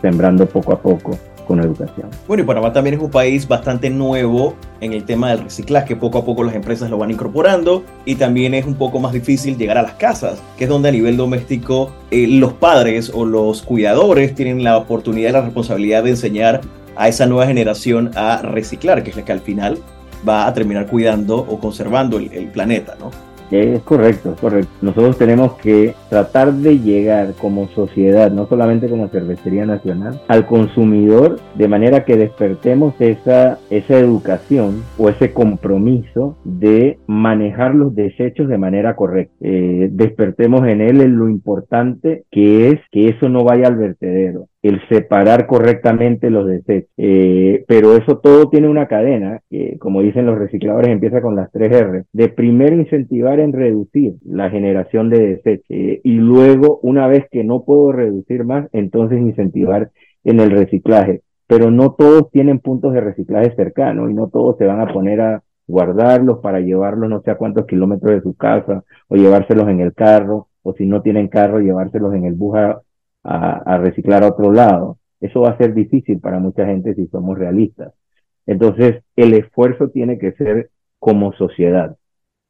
sembrando 0.00 0.46
poco 0.46 0.72
a 0.72 0.80
poco 0.80 1.18
con 1.46 1.60
educación. 1.60 2.08
Bueno, 2.26 2.42
y 2.42 2.46
Panamá 2.46 2.72
también 2.72 2.94
es 2.94 3.00
un 3.00 3.10
país 3.10 3.46
bastante 3.46 3.90
nuevo 3.90 4.54
en 4.80 4.92
el 4.92 5.04
tema 5.04 5.30
del 5.30 5.40
reciclaje, 5.40 5.96
poco 5.96 6.18
a 6.18 6.24
poco 6.24 6.44
las 6.44 6.54
empresas 6.54 6.90
lo 6.90 6.98
van 6.98 7.10
incorporando 7.10 7.84
y 8.04 8.14
también 8.14 8.54
es 8.54 8.66
un 8.66 8.74
poco 8.74 9.00
más 9.00 9.12
difícil 9.12 9.56
llegar 9.56 9.78
a 9.78 9.82
las 9.82 9.94
casas, 9.94 10.42
que 10.56 10.64
es 10.64 10.70
donde 10.70 10.88
a 10.88 10.92
nivel 10.92 11.16
doméstico 11.16 11.92
eh, 12.10 12.26
los 12.26 12.52
padres 12.54 13.10
o 13.14 13.24
los 13.24 13.62
cuidadores 13.62 14.34
tienen 14.34 14.62
la 14.62 14.76
oportunidad 14.76 15.30
y 15.30 15.32
la 15.32 15.40
responsabilidad 15.42 16.04
de 16.04 16.10
enseñar 16.10 16.60
a 16.96 17.08
esa 17.08 17.26
nueva 17.26 17.46
generación 17.46 18.10
a 18.14 18.42
reciclar, 18.42 19.02
que 19.02 19.10
es 19.10 19.16
la 19.16 19.24
que 19.24 19.32
al 19.32 19.40
final 19.40 19.78
va 20.28 20.46
a 20.46 20.54
terminar 20.54 20.86
cuidando 20.86 21.38
o 21.38 21.58
conservando 21.58 22.18
el, 22.18 22.32
el 22.32 22.46
planeta, 22.46 22.96
¿no? 23.00 23.10
Es 23.52 23.82
correcto, 23.82 24.32
es 24.32 24.40
correcto. 24.40 24.70
Nosotros 24.80 25.18
tenemos 25.18 25.52
que 25.58 25.94
tratar 26.08 26.54
de 26.54 26.78
llegar 26.78 27.34
como 27.38 27.68
sociedad, 27.68 28.30
no 28.32 28.46
solamente 28.46 28.88
como 28.88 29.08
cervecería 29.08 29.66
nacional, 29.66 30.22
al 30.28 30.46
consumidor 30.46 31.38
de 31.54 31.68
manera 31.68 32.06
que 32.06 32.16
despertemos 32.16 32.94
esa, 32.98 33.58
esa 33.68 33.98
educación 33.98 34.82
o 34.96 35.10
ese 35.10 35.32
compromiso 35.32 36.38
de 36.44 36.98
manejar 37.06 37.74
los 37.74 37.94
desechos 37.94 38.48
de 38.48 38.56
manera 38.56 38.96
correcta. 38.96 39.34
Eh, 39.42 39.90
despertemos 39.92 40.66
en 40.66 40.80
él 40.80 41.02
en 41.02 41.16
lo 41.16 41.28
importante 41.28 42.24
que 42.30 42.68
es 42.68 42.80
que 42.90 43.08
eso 43.08 43.28
no 43.28 43.44
vaya 43.44 43.66
al 43.66 43.76
vertedero 43.76 44.48
el 44.62 44.80
separar 44.88 45.46
correctamente 45.46 46.30
los 46.30 46.46
desechos. 46.46 46.90
Eh, 46.96 47.64
pero 47.66 47.96
eso 47.96 48.18
todo 48.18 48.48
tiene 48.48 48.68
una 48.68 48.86
cadena, 48.86 49.40
que 49.50 49.76
como 49.78 50.02
dicen 50.02 50.26
los 50.26 50.38
recicladores, 50.38 50.90
empieza 50.90 51.20
con 51.20 51.34
las 51.34 51.50
tres 51.50 51.72
R. 51.72 52.04
De 52.12 52.28
primero 52.28 52.76
incentivar 52.76 53.40
en 53.40 53.52
reducir 53.52 54.14
la 54.24 54.50
generación 54.50 55.10
de 55.10 55.36
desechos 55.36 55.66
eh, 55.70 56.00
y 56.04 56.14
luego, 56.14 56.78
una 56.82 57.08
vez 57.08 57.26
que 57.30 57.44
no 57.44 57.64
puedo 57.64 57.92
reducir 57.92 58.44
más, 58.44 58.68
entonces 58.72 59.20
incentivar 59.20 59.90
en 60.24 60.40
el 60.40 60.50
reciclaje. 60.50 61.22
Pero 61.48 61.70
no 61.70 61.94
todos 61.94 62.30
tienen 62.30 62.60
puntos 62.60 62.94
de 62.94 63.00
reciclaje 63.00 63.54
cercanos 63.56 64.10
y 64.10 64.14
no 64.14 64.28
todos 64.28 64.56
se 64.58 64.66
van 64.66 64.80
a 64.80 64.92
poner 64.92 65.20
a 65.20 65.42
guardarlos 65.66 66.40
para 66.40 66.60
llevarlos 66.60 67.08
no 67.08 67.22
sé 67.22 67.30
a 67.30 67.36
cuántos 67.36 67.66
kilómetros 67.66 68.12
de 68.12 68.20
su 68.20 68.34
casa 68.34 68.84
o 69.08 69.16
llevárselos 69.16 69.68
en 69.68 69.80
el 69.80 69.94
carro 69.94 70.48
o 70.62 70.74
si 70.74 70.86
no 70.86 71.02
tienen 71.02 71.28
carro 71.28 71.60
llevárselos 71.60 72.14
en 72.14 72.24
el 72.24 72.34
bus 72.34 72.58
reciclar 73.24 74.22
a 74.22 74.28
otro 74.28 74.52
lado. 74.52 74.98
Eso 75.20 75.42
va 75.42 75.50
a 75.50 75.58
ser 75.58 75.74
difícil 75.74 76.20
para 76.20 76.38
mucha 76.38 76.66
gente 76.66 76.94
si 76.94 77.06
somos 77.06 77.38
realistas. 77.38 77.92
Entonces, 78.46 79.02
el 79.16 79.34
esfuerzo 79.34 79.88
tiene 79.88 80.18
que 80.18 80.32
ser 80.32 80.70
como 80.98 81.32
sociedad, 81.32 81.96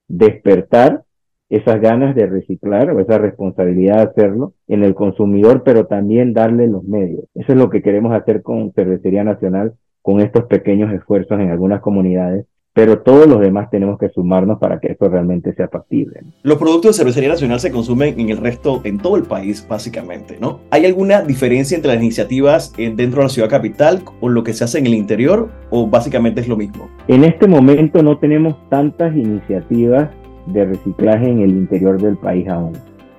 despertar 0.08 1.04
esas 1.50 1.80
ganas 1.82 2.14
de 2.14 2.26
reciclar 2.26 2.90
o 2.90 3.00
esa 3.00 3.18
responsabilidad 3.18 3.96
de 3.96 4.02
hacerlo 4.11 4.54
en 4.68 4.85
el 4.85 4.94
consumidor, 4.94 5.62
pero 5.64 5.87
también 5.87 6.32
darle 6.32 6.66
los 6.66 6.82
medios. 6.85 7.24
Eso 7.35 7.52
es 7.52 7.58
lo 7.58 7.68
que 7.68 7.82
queremos 7.82 8.14
hacer 8.14 8.40
con 8.40 8.72
Cervecería 8.72 9.22
Nacional, 9.22 9.74
con 10.00 10.20
estos 10.20 10.44
pequeños 10.44 10.90
esfuerzos 10.94 11.38
en 11.38 11.50
algunas 11.50 11.82
comunidades 11.82 12.46
pero 12.74 13.00
todos 13.00 13.26
los 13.26 13.40
demás 13.40 13.70
tenemos 13.70 13.98
que 13.98 14.08
sumarnos 14.08 14.58
para 14.58 14.80
que 14.80 14.92
eso 14.92 15.08
realmente 15.08 15.54
sea 15.54 15.68
factible. 15.68 16.22
Los 16.42 16.58
productos 16.58 16.92
de 16.92 17.02
Cervecería 17.02 17.28
Nacional 17.28 17.61
se 17.61 17.70
consumen 17.70 18.18
en 18.18 18.30
el 18.30 18.38
resto, 18.38 18.80
en 18.85 18.98
todo 18.98 19.16
el 19.16 19.24
país, 19.24 19.66
básicamente, 19.68 20.38
¿no? 20.40 20.61
¿Hay 20.70 20.87
alguna 20.87 21.20
diferencia 21.20 21.76
entre 21.76 21.92
las 21.92 22.02
iniciativas 22.02 22.72
dentro 22.76 23.20
de 23.20 23.24
la 23.24 23.28
ciudad 23.28 23.50
capital 23.50 24.02
o 24.20 24.28
lo 24.28 24.42
que 24.42 24.54
se 24.54 24.64
hace 24.64 24.78
en 24.78 24.87
el 24.87 24.94
interior 24.94 25.50
o 25.70 25.87
básicamente 25.87 26.40
es 26.40 26.48
lo 26.48 26.56
mismo? 26.56 26.88
En 27.08 27.24
este 27.24 27.46
momento 27.46 28.02
no 28.02 28.18
tenemos 28.18 28.56
tantas 28.70 29.14
iniciativas 29.14 30.11
de 30.46 30.64
reciclaje 30.64 31.28
en 31.28 31.40
el 31.40 31.50
interior 31.50 32.00
del 32.00 32.16
país 32.16 32.48
aún. 32.48 32.72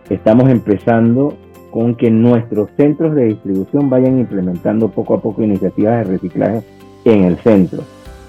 Estamos 0.09 0.49
empezando 0.49 1.37
con 1.71 1.95
que 1.95 2.11
nuestros 2.11 2.69
centros 2.75 3.15
de 3.15 3.25
distribución 3.25 3.89
vayan 3.89 4.19
implementando 4.19 4.89
poco 4.89 5.15
a 5.15 5.21
poco 5.21 5.43
iniciativas 5.43 5.99
de 5.99 6.13
reciclaje 6.13 6.61
en 7.05 7.23
el 7.23 7.37
centro. 7.37 7.83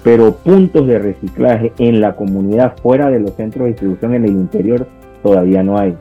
Pero 0.05 0.35
puntos 0.35 0.85
de 0.85 0.99
reciclaje 0.99 1.73
en 1.79 1.99
la 1.99 2.15
comunidad 2.15 2.75
fuera 2.77 3.09
de 3.09 3.19
los 3.19 3.33
centros 3.33 3.63
de 3.63 3.71
distribución 3.71 4.13
en 4.13 4.25
el 4.25 4.31
interior 4.31 4.87
todavía 5.23 5.63
no 5.63 5.79
hay. 5.79 5.97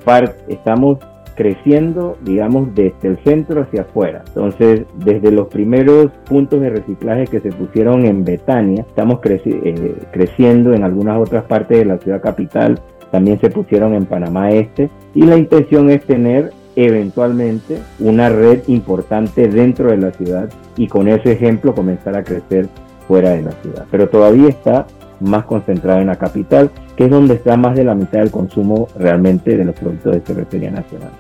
Estamos 0.46 0.98
creciendo, 1.34 2.18
digamos, 2.20 2.74
desde 2.74 3.08
el 3.08 3.18
centro 3.24 3.62
hacia 3.62 3.80
afuera. 3.80 4.22
Entonces, 4.26 4.82
desde 5.02 5.32
los 5.32 5.48
primeros 5.48 6.10
puntos 6.28 6.60
de 6.60 6.68
reciclaje 6.68 7.26
que 7.26 7.40
se 7.40 7.50
pusieron 7.50 8.04
en 8.04 8.24
Betania, 8.24 8.84
estamos 8.86 9.20
eh, 9.24 9.94
creciendo 10.12 10.74
en 10.74 10.84
algunas 10.84 11.18
otras 11.18 11.44
partes 11.44 11.78
de 11.78 11.86
la 11.86 11.96
ciudad 11.96 12.20
capital, 12.20 12.78
también 13.10 13.40
se 13.40 13.48
pusieron 13.48 13.94
en 13.94 14.04
Panamá 14.04 14.50
Este, 14.50 14.90
y 15.14 15.22
la 15.22 15.38
intención 15.38 15.88
es 15.88 16.04
tener 16.04 16.52
eventualmente 16.76 17.78
una 18.00 18.28
red 18.28 18.60
importante 18.66 19.48
dentro 19.48 19.90
de 19.90 19.96
la 19.96 20.10
ciudad 20.10 20.50
y 20.76 20.88
con 20.88 21.08
ese 21.08 21.32
ejemplo 21.32 21.74
comenzar 21.74 22.18
a 22.18 22.24
crecer 22.24 22.68
fuera 23.06 23.30
de 23.30 23.42
la 23.42 23.52
ciudad. 23.62 23.86
Pero 23.90 24.08
todavía 24.08 24.48
está 24.48 24.86
más 25.20 25.44
concentrada 25.44 26.00
en 26.00 26.08
la 26.08 26.16
capital, 26.16 26.70
que 26.96 27.04
es 27.04 27.10
donde 27.10 27.34
está 27.34 27.56
más 27.56 27.74
de 27.76 27.84
la 27.84 27.94
mitad 27.94 28.20
del 28.20 28.30
consumo 28.30 28.88
realmente 28.98 29.56
de 29.56 29.64
los 29.64 29.74
productos 29.74 30.14
de 30.14 30.20
cervecería 30.20 30.70
nacional. 30.70 31.10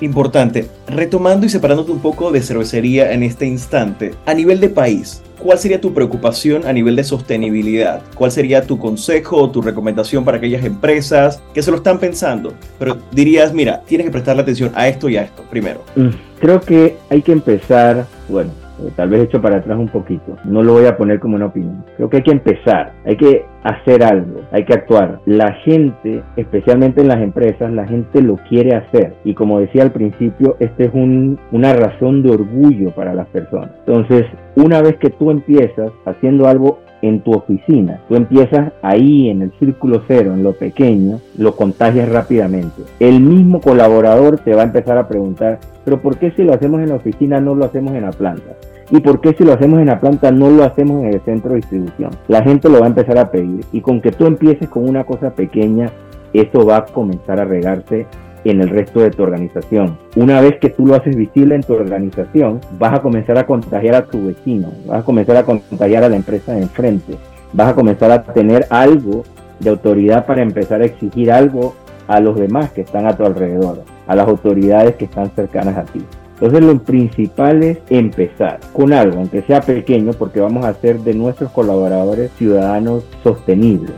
Importante, 0.00 0.66
retomando 0.86 1.44
y 1.44 1.50
separándote 1.50 1.92
un 1.92 2.00
poco 2.00 2.30
de 2.30 2.40
cervecería 2.40 3.12
en 3.12 3.22
este 3.22 3.46
instante, 3.46 4.12
a 4.24 4.32
nivel 4.32 4.58
de 4.58 4.70
país, 4.70 5.22
¿cuál 5.38 5.58
sería 5.58 5.78
tu 5.78 5.92
preocupación 5.92 6.66
a 6.66 6.72
nivel 6.72 6.96
de 6.96 7.04
sostenibilidad? 7.04 8.00
¿Cuál 8.14 8.30
sería 8.30 8.66
tu 8.66 8.78
consejo 8.78 9.36
o 9.36 9.50
tu 9.50 9.60
recomendación 9.60 10.24
para 10.24 10.38
aquellas 10.38 10.64
empresas 10.64 11.42
que 11.52 11.60
se 11.60 11.70
lo 11.70 11.76
están 11.76 11.98
pensando? 11.98 12.54
Pero 12.78 12.96
dirías, 13.12 13.52
mira, 13.52 13.82
tienes 13.86 14.06
que 14.06 14.10
prestarle 14.10 14.40
atención 14.40 14.72
a 14.74 14.88
esto 14.88 15.10
y 15.10 15.18
a 15.18 15.22
esto 15.22 15.44
primero. 15.50 15.82
Mm, 15.94 16.08
creo 16.40 16.62
que 16.62 16.96
hay 17.10 17.20
que 17.20 17.32
empezar, 17.32 18.06
bueno, 18.26 18.52
tal 18.96 19.10
vez 19.10 19.22
hecho 19.22 19.40
para 19.40 19.58
atrás 19.58 19.78
un 19.78 19.88
poquito. 19.88 20.36
No 20.44 20.62
lo 20.62 20.74
voy 20.74 20.86
a 20.86 20.96
poner 20.96 21.20
como 21.20 21.36
una 21.36 21.46
opinión. 21.46 21.84
Creo 21.96 22.08
que 22.08 22.18
hay 22.18 22.22
que 22.22 22.32
empezar, 22.32 22.92
hay 23.04 23.16
que 23.16 23.44
hacer 23.62 24.02
algo, 24.02 24.40
hay 24.52 24.64
que 24.64 24.74
actuar. 24.74 25.20
La 25.26 25.52
gente, 25.64 26.22
especialmente 26.36 27.00
en 27.00 27.08
las 27.08 27.20
empresas, 27.20 27.72
la 27.72 27.86
gente 27.86 28.22
lo 28.22 28.36
quiere 28.48 28.74
hacer. 28.74 29.14
Y 29.24 29.34
como 29.34 29.60
decía 29.60 29.82
al 29.82 29.92
principio, 29.92 30.56
esta 30.60 30.84
es 30.84 30.90
una 30.94 31.72
razón 31.74 32.22
de 32.22 32.30
orgullo 32.30 32.90
para 32.92 33.14
las 33.14 33.26
personas. 33.28 33.70
Entonces, 33.86 34.26
una 34.56 34.80
vez 34.82 34.96
que 34.96 35.10
tú 35.10 35.30
empiezas 35.30 35.90
haciendo 36.04 36.48
algo 36.48 36.78
en 37.02 37.20
tu 37.20 37.32
oficina. 37.32 38.00
Tú 38.08 38.16
empiezas 38.16 38.72
ahí 38.82 39.30
en 39.30 39.42
el 39.42 39.52
círculo 39.58 40.02
cero, 40.06 40.34
en 40.34 40.42
lo 40.42 40.52
pequeño, 40.52 41.20
lo 41.36 41.56
contagias 41.56 42.08
rápidamente. 42.08 42.82
El 42.98 43.20
mismo 43.20 43.60
colaborador 43.60 44.38
te 44.38 44.54
va 44.54 44.62
a 44.62 44.66
empezar 44.66 44.98
a 44.98 45.08
preguntar, 45.08 45.58
pero 45.84 46.00
¿por 46.00 46.18
qué 46.18 46.30
si 46.32 46.42
lo 46.42 46.54
hacemos 46.54 46.80
en 46.80 46.90
la 46.90 46.96
oficina 46.96 47.40
no 47.40 47.54
lo 47.54 47.64
hacemos 47.64 47.94
en 47.94 48.02
la 48.02 48.12
planta? 48.12 48.52
¿Y 48.92 48.98
por 49.00 49.20
qué 49.20 49.34
si 49.34 49.44
lo 49.44 49.52
hacemos 49.52 49.78
en 49.78 49.86
la 49.86 50.00
planta 50.00 50.32
no 50.32 50.50
lo 50.50 50.64
hacemos 50.64 51.04
en 51.04 51.14
el 51.14 51.20
centro 51.20 51.50
de 51.50 51.56
distribución? 51.56 52.10
La 52.26 52.42
gente 52.42 52.68
lo 52.68 52.80
va 52.80 52.86
a 52.86 52.88
empezar 52.88 53.18
a 53.18 53.30
pedir 53.30 53.64
y 53.72 53.80
con 53.80 54.00
que 54.00 54.10
tú 54.10 54.26
empieces 54.26 54.68
con 54.68 54.88
una 54.88 55.04
cosa 55.04 55.30
pequeña, 55.30 55.90
eso 56.32 56.66
va 56.66 56.78
a 56.78 56.84
comenzar 56.86 57.40
a 57.40 57.44
regarse 57.44 58.06
en 58.44 58.60
el 58.60 58.68
resto 58.68 59.00
de 59.00 59.10
tu 59.10 59.22
organización. 59.22 59.96
Una 60.16 60.40
vez 60.40 60.58
que 60.58 60.70
tú 60.70 60.86
lo 60.86 60.96
haces 60.96 61.14
visible 61.14 61.54
en 61.54 61.62
tu 61.62 61.74
organización, 61.74 62.60
vas 62.78 62.94
a 62.94 63.02
comenzar 63.02 63.38
a 63.38 63.46
contagiar 63.46 63.94
a 63.94 64.06
tu 64.06 64.26
vecino, 64.26 64.72
vas 64.86 65.00
a 65.00 65.04
comenzar 65.04 65.36
a 65.36 65.44
contagiar 65.44 66.02
a 66.02 66.08
la 66.08 66.16
empresa 66.16 66.52
de 66.52 66.62
enfrente, 66.62 67.14
vas 67.52 67.68
a 67.68 67.74
comenzar 67.74 68.10
a 68.10 68.24
tener 68.24 68.66
algo 68.70 69.22
de 69.60 69.70
autoridad 69.70 70.26
para 70.26 70.42
empezar 70.42 70.80
a 70.80 70.86
exigir 70.86 71.30
algo 71.30 71.74
a 72.08 72.18
los 72.18 72.36
demás 72.36 72.72
que 72.72 72.80
están 72.80 73.06
a 73.06 73.16
tu 73.16 73.24
alrededor, 73.24 73.84
a 74.08 74.16
las 74.16 74.26
autoridades 74.26 74.96
que 74.96 75.04
están 75.04 75.30
cercanas 75.30 75.76
a 75.76 75.84
ti. 75.84 76.04
Entonces 76.40 76.64
lo 76.64 76.78
principal 76.78 77.62
es 77.62 77.78
empezar 77.90 78.60
con 78.72 78.94
algo, 78.94 79.18
aunque 79.18 79.42
sea 79.42 79.60
pequeño, 79.60 80.12
porque 80.12 80.40
vamos 80.40 80.64
a 80.64 80.70
hacer 80.70 81.00
de 81.00 81.12
nuestros 81.12 81.50
colaboradores 81.50 82.30
ciudadanos 82.38 83.04
sostenibles. 83.22 83.92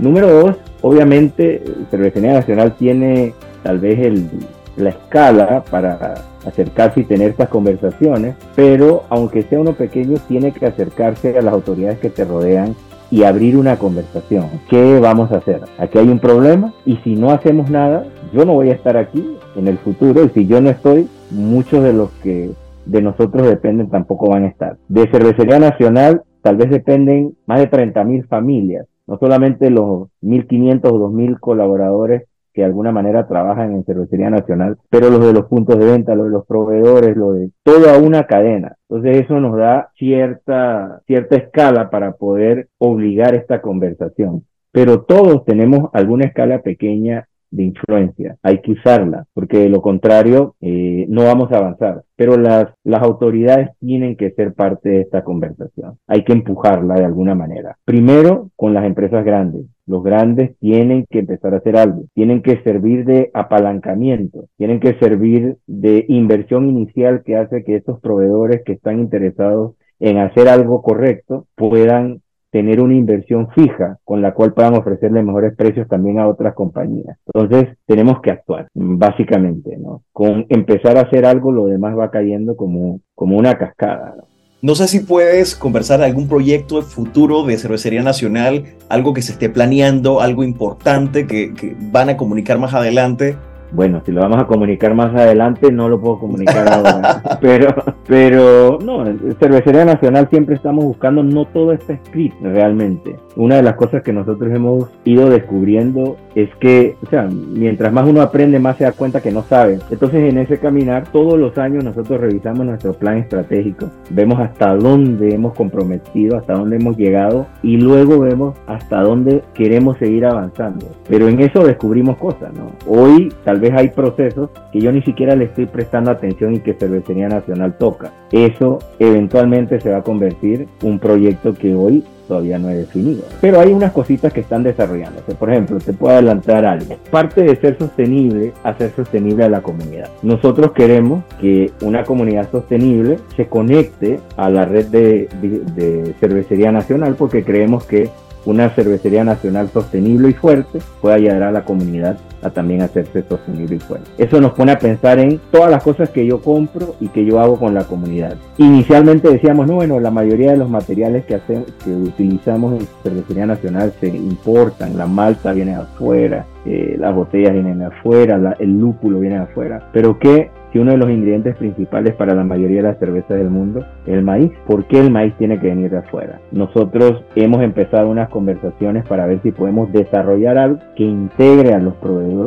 Número 0.00 0.28
dos, 0.28 0.56
obviamente 0.82 1.62
Cervecería 1.92 2.32
Nacional 2.32 2.74
tiene 2.76 3.32
tal 3.62 3.78
vez 3.78 4.00
el, 4.00 4.28
la 4.76 4.90
escala 4.90 5.62
para 5.70 6.14
acercarse 6.44 7.00
y 7.00 7.04
tener 7.04 7.30
estas 7.30 7.48
conversaciones, 7.48 8.34
pero 8.56 9.04
aunque 9.08 9.42
sea 9.42 9.60
uno 9.60 9.74
pequeño, 9.74 10.18
tiene 10.26 10.50
que 10.50 10.66
acercarse 10.66 11.38
a 11.38 11.42
las 11.42 11.54
autoridades 11.54 12.00
que 12.00 12.10
te 12.10 12.24
rodean 12.24 12.74
y 13.10 13.22
abrir 13.22 13.56
una 13.56 13.78
conversación. 13.78 14.46
¿Qué 14.68 14.98
vamos 14.98 15.30
a 15.30 15.36
hacer? 15.36 15.60
Aquí 15.78 15.98
hay 15.98 16.08
un 16.08 16.18
problema 16.18 16.72
y 16.84 16.96
si 17.04 17.14
no 17.14 17.30
hacemos 17.30 17.70
nada, 17.70 18.04
yo 18.32 18.44
no 18.44 18.54
voy 18.54 18.70
a 18.70 18.74
estar 18.74 18.96
aquí 18.96 19.36
en 19.54 19.68
el 19.68 19.78
futuro 19.78 20.24
y 20.24 20.30
si 20.30 20.46
yo 20.46 20.60
no 20.60 20.70
estoy, 20.70 21.08
muchos 21.34 21.82
de 21.82 21.92
los 21.92 22.10
que 22.22 22.50
de 22.86 23.02
nosotros 23.02 23.46
dependen 23.46 23.90
tampoco 23.90 24.30
van 24.30 24.44
a 24.44 24.48
estar. 24.48 24.76
De 24.88 25.08
Cervecería 25.10 25.58
Nacional 25.58 26.22
tal 26.42 26.56
vez 26.56 26.70
dependen 26.70 27.36
más 27.46 27.60
de 27.60 27.66
30 27.66 28.04
mil 28.04 28.24
familias, 28.26 28.86
no 29.06 29.18
solamente 29.18 29.70
los 29.70 30.08
1.500 30.22 30.80
o 30.84 31.10
2.000 31.10 31.40
colaboradores 31.40 32.24
que 32.52 32.60
de 32.60 32.66
alguna 32.66 32.92
manera 32.92 33.26
trabajan 33.26 33.72
en 33.72 33.84
Cervecería 33.84 34.30
Nacional, 34.30 34.78
pero 34.88 35.10
los 35.10 35.26
de 35.26 35.32
los 35.32 35.46
puntos 35.46 35.76
de 35.76 35.86
venta, 35.86 36.14
los 36.14 36.26
de 36.26 36.32
los 36.32 36.46
proveedores, 36.46 37.16
lo 37.16 37.32
de 37.32 37.50
toda 37.64 37.98
una 37.98 38.26
cadena. 38.26 38.76
Entonces 38.88 39.24
eso 39.24 39.40
nos 39.40 39.56
da 39.56 39.90
cierta, 39.98 41.00
cierta 41.06 41.36
escala 41.36 41.90
para 41.90 42.12
poder 42.12 42.68
obligar 42.78 43.34
esta 43.34 43.60
conversación. 43.60 44.44
Pero 44.70 45.02
todos 45.02 45.44
tenemos 45.44 45.90
alguna 45.94 46.26
escala 46.26 46.62
pequeña 46.62 47.26
de 47.54 47.64
influencia. 47.64 48.36
Hay 48.42 48.60
que 48.60 48.72
usarla, 48.72 49.26
porque 49.32 49.58
de 49.58 49.68
lo 49.68 49.80
contrario 49.80 50.56
eh, 50.60 51.06
no 51.08 51.24
vamos 51.24 51.52
a 51.52 51.58
avanzar. 51.58 52.02
Pero 52.16 52.36
las, 52.36 52.66
las 52.84 53.02
autoridades 53.02 53.70
tienen 53.80 54.16
que 54.16 54.30
ser 54.32 54.54
parte 54.54 54.88
de 54.88 55.00
esta 55.02 55.22
conversación. 55.22 55.98
Hay 56.06 56.24
que 56.24 56.32
empujarla 56.32 56.94
de 56.96 57.04
alguna 57.04 57.34
manera. 57.34 57.76
Primero, 57.84 58.50
con 58.56 58.74
las 58.74 58.84
empresas 58.84 59.24
grandes. 59.24 59.66
Los 59.86 60.02
grandes 60.02 60.56
tienen 60.58 61.06
que 61.10 61.18
empezar 61.20 61.52
a 61.52 61.58
hacer 61.58 61.76
algo, 61.76 62.04
tienen 62.14 62.40
que 62.40 62.62
servir 62.62 63.04
de 63.04 63.30
apalancamiento, 63.34 64.46
tienen 64.56 64.80
que 64.80 64.94
servir 64.94 65.58
de 65.66 66.06
inversión 66.08 66.70
inicial 66.70 67.22
que 67.22 67.36
hace 67.36 67.64
que 67.64 67.76
estos 67.76 68.00
proveedores 68.00 68.62
que 68.64 68.72
están 68.72 68.98
interesados 68.98 69.74
en 70.00 70.18
hacer 70.18 70.48
algo 70.48 70.80
correcto 70.80 71.46
puedan 71.54 72.22
tener 72.54 72.80
una 72.80 72.94
inversión 72.94 73.48
fija 73.50 73.98
con 74.04 74.22
la 74.22 74.32
cual 74.32 74.54
puedan 74.54 74.74
ofrecerle 74.74 75.24
mejores 75.24 75.56
precios 75.56 75.88
también 75.88 76.20
a 76.20 76.28
otras 76.28 76.54
compañías. 76.54 77.18
Entonces, 77.26 77.76
tenemos 77.84 78.20
que 78.20 78.30
actuar, 78.30 78.68
básicamente, 78.72 79.76
¿no? 79.76 80.04
Con 80.12 80.46
empezar 80.48 80.96
a 80.96 81.00
hacer 81.00 81.26
algo, 81.26 81.50
lo 81.50 81.66
demás 81.66 81.98
va 81.98 82.12
cayendo 82.12 82.56
como, 82.56 83.00
como 83.16 83.36
una 83.36 83.58
cascada, 83.58 84.14
¿no? 84.16 84.28
No 84.62 84.76
sé 84.76 84.86
si 84.86 85.00
puedes 85.00 85.56
conversar 85.56 86.00
algún 86.00 86.28
proyecto 86.28 86.80
futuro 86.82 87.42
de 87.42 87.58
Cervecería 87.58 88.04
Nacional, 88.04 88.62
algo 88.88 89.14
que 89.14 89.22
se 89.22 89.32
esté 89.32 89.50
planeando, 89.50 90.20
algo 90.20 90.44
importante 90.44 91.26
que, 91.26 91.54
que 91.54 91.76
van 91.90 92.08
a 92.08 92.16
comunicar 92.16 92.60
más 92.60 92.72
adelante 92.72 93.36
bueno, 93.74 94.00
si 94.06 94.12
lo 94.12 94.20
vamos 94.20 94.38
a 94.38 94.46
comunicar 94.46 94.94
más 94.94 95.14
adelante, 95.14 95.72
no 95.72 95.88
lo 95.88 96.00
puedo 96.00 96.18
comunicar 96.18 96.72
ahora. 96.72 97.22
pero, 97.40 97.74
pero, 98.06 98.78
no, 98.82 99.04
Cervecería 99.40 99.84
Nacional 99.84 100.28
siempre 100.30 100.54
estamos 100.54 100.84
buscando, 100.84 101.22
no 101.22 101.44
todo 101.46 101.72
está 101.72 101.94
escrito 101.94 102.36
realmente. 102.42 103.16
Una 103.36 103.56
de 103.56 103.62
las 103.62 103.74
cosas 103.74 104.02
que 104.02 104.12
nosotros 104.12 104.52
hemos 104.54 104.88
ido 105.04 105.28
descubriendo 105.28 106.16
es 106.34 106.54
que, 106.56 106.96
o 107.04 107.10
sea, 107.10 107.28
mientras 107.30 107.92
más 107.92 108.08
uno 108.08 108.20
aprende, 108.20 108.58
más 108.58 108.76
se 108.76 108.84
da 108.84 108.92
cuenta 108.92 109.20
que 109.20 109.30
no 109.30 109.42
sabe. 109.42 109.78
Entonces, 109.90 110.28
en 110.28 110.38
ese 110.38 110.58
caminar, 110.58 111.08
todos 111.12 111.38
los 111.38 111.56
años 111.58 111.84
nosotros 111.84 112.20
revisamos 112.20 112.66
nuestro 112.66 112.94
plan 112.94 113.18
estratégico, 113.18 113.90
vemos 114.10 114.40
hasta 114.40 114.74
dónde 114.74 115.34
hemos 115.34 115.54
comprometido, 115.54 116.36
hasta 116.36 116.54
dónde 116.54 116.76
hemos 116.76 116.96
llegado 116.96 117.46
y 117.62 117.76
luego 117.76 118.20
vemos 118.20 118.56
hasta 118.66 119.00
dónde 119.00 119.42
queremos 119.54 119.98
seguir 119.98 120.26
avanzando. 120.26 120.86
Pero 121.08 121.28
en 121.28 121.40
eso 121.40 121.64
descubrimos 121.64 122.16
cosas, 122.18 122.52
¿no? 122.54 122.72
Hoy, 122.86 123.32
tal 123.44 123.60
vez 123.60 123.72
hay 123.74 123.88
procesos 123.88 124.50
que 124.72 124.80
yo 124.80 124.92
ni 124.92 125.02
siquiera 125.02 125.36
le 125.36 125.44
estoy 125.44 125.66
prestando 125.66 126.10
atención 126.10 126.54
y 126.54 126.60
que 126.60 126.74
Cervecería 126.74 127.28
Nacional 127.28 127.76
toca. 127.78 128.12
Eso 128.32 128.78
eventualmente 128.98 129.80
se 129.80 129.90
va 129.90 129.98
a 129.98 130.02
convertir 130.02 130.66
en 130.82 130.94
un 130.94 130.98
proyecto 130.98 131.54
que 131.54 131.74
hoy 131.74 132.04
todavía 132.26 132.58
no 132.58 132.70
he 132.70 132.74
definido. 132.74 133.22
Pero 133.40 133.60
hay 133.60 133.72
unas 133.72 133.92
cositas 133.92 134.32
que 134.32 134.40
están 134.40 134.62
desarrollándose. 134.62 135.34
Por 135.34 135.50
ejemplo, 135.50 135.78
te 135.78 135.92
puedo 135.92 136.14
adelantar 136.14 136.64
algo. 136.64 136.96
Parte 137.10 137.42
de 137.42 137.56
ser 137.56 137.78
sostenible 137.78 138.52
a 138.62 138.74
ser 138.74 138.92
sostenible 138.94 139.44
a 139.44 139.48
la 139.48 139.62
comunidad. 139.62 140.08
Nosotros 140.22 140.72
queremos 140.72 141.24
que 141.40 141.70
una 141.82 142.04
comunidad 142.04 142.50
sostenible 142.50 143.18
se 143.36 143.46
conecte 143.46 144.20
a 144.36 144.50
la 144.50 144.64
red 144.64 144.86
de, 144.86 145.28
de 145.74 146.14
cervecería 146.20 146.72
nacional 146.72 147.14
porque 147.16 147.44
creemos 147.44 147.84
que 147.84 148.10
una 148.46 148.70
cervecería 148.70 149.24
nacional 149.24 149.68
sostenible 149.70 150.30
y 150.30 150.32
fuerte 150.34 150.78
pueda 151.00 151.16
ayudar 151.16 151.42
a 151.44 151.52
la 151.52 151.64
comunidad 151.64 152.18
a 152.42 152.50
también 152.50 152.82
hacerse 152.82 153.24
sostenible 153.26 153.76
y 153.76 153.78
fuerte. 153.78 154.10
Eso 154.18 154.40
nos 154.40 154.52
pone 154.52 154.72
a 154.72 154.78
pensar 154.78 155.18
en 155.18 155.40
todas 155.50 155.70
las 155.70 155.82
cosas 155.82 156.10
que 156.10 156.26
yo 156.26 156.42
compro 156.42 156.94
y 157.00 157.08
que 157.08 157.24
yo 157.24 157.40
hago 157.40 157.58
con 157.58 157.74
la 157.74 157.84
comunidad. 157.84 158.36
Inicialmente 158.58 159.30
decíamos, 159.30 159.66
no, 159.66 159.76
bueno, 159.76 159.98
la 159.98 160.10
mayoría 160.10 160.50
de 160.50 160.58
los 160.58 160.68
materiales 160.68 161.24
que, 161.24 161.36
hacemos, 161.36 161.66
que 161.82 161.90
utilizamos 161.90 162.80
en 162.80 162.86
cervecería 163.02 163.46
nacional 163.46 163.92
se 163.98 164.08
importan, 164.08 164.98
la 164.98 165.06
malta 165.06 165.52
viene 165.52 165.74
afuera, 165.74 166.44
eh, 166.66 166.96
las 166.98 167.14
botellas 167.14 167.52
vienen 167.52 167.82
afuera, 167.82 168.56
el 168.58 168.78
lúpulo 168.78 169.20
viene 169.20 169.38
afuera, 169.38 169.88
pero 169.92 170.18
que 170.18 170.50
que 170.74 170.80
uno 170.80 170.90
de 170.90 170.96
los 170.96 171.08
ingredientes 171.08 171.54
principales 171.54 172.16
para 172.16 172.34
la 172.34 172.42
mayoría 172.42 172.78
de 172.78 172.88
las 172.88 172.98
cervezas 172.98 173.38
del 173.38 173.48
mundo 173.48 173.86
el 174.08 174.22
maíz. 174.22 174.50
¿Por 174.66 174.86
qué 174.86 174.98
el 174.98 175.08
maíz 175.08 175.32
tiene 175.38 175.60
que 175.60 175.68
venir 175.68 175.92
de 175.92 175.98
afuera? 175.98 176.40
Nosotros 176.50 177.22
hemos 177.36 177.62
empezado 177.62 178.08
unas 178.08 178.28
conversaciones 178.28 179.06
para 179.06 179.24
ver 179.26 179.40
si 179.44 179.52
podemos 179.52 179.92
desarrollar 179.92 180.58
algo 180.58 180.80
que 180.96 181.04
integre 181.04 181.74
a 181.74 181.78
los, 181.78 181.94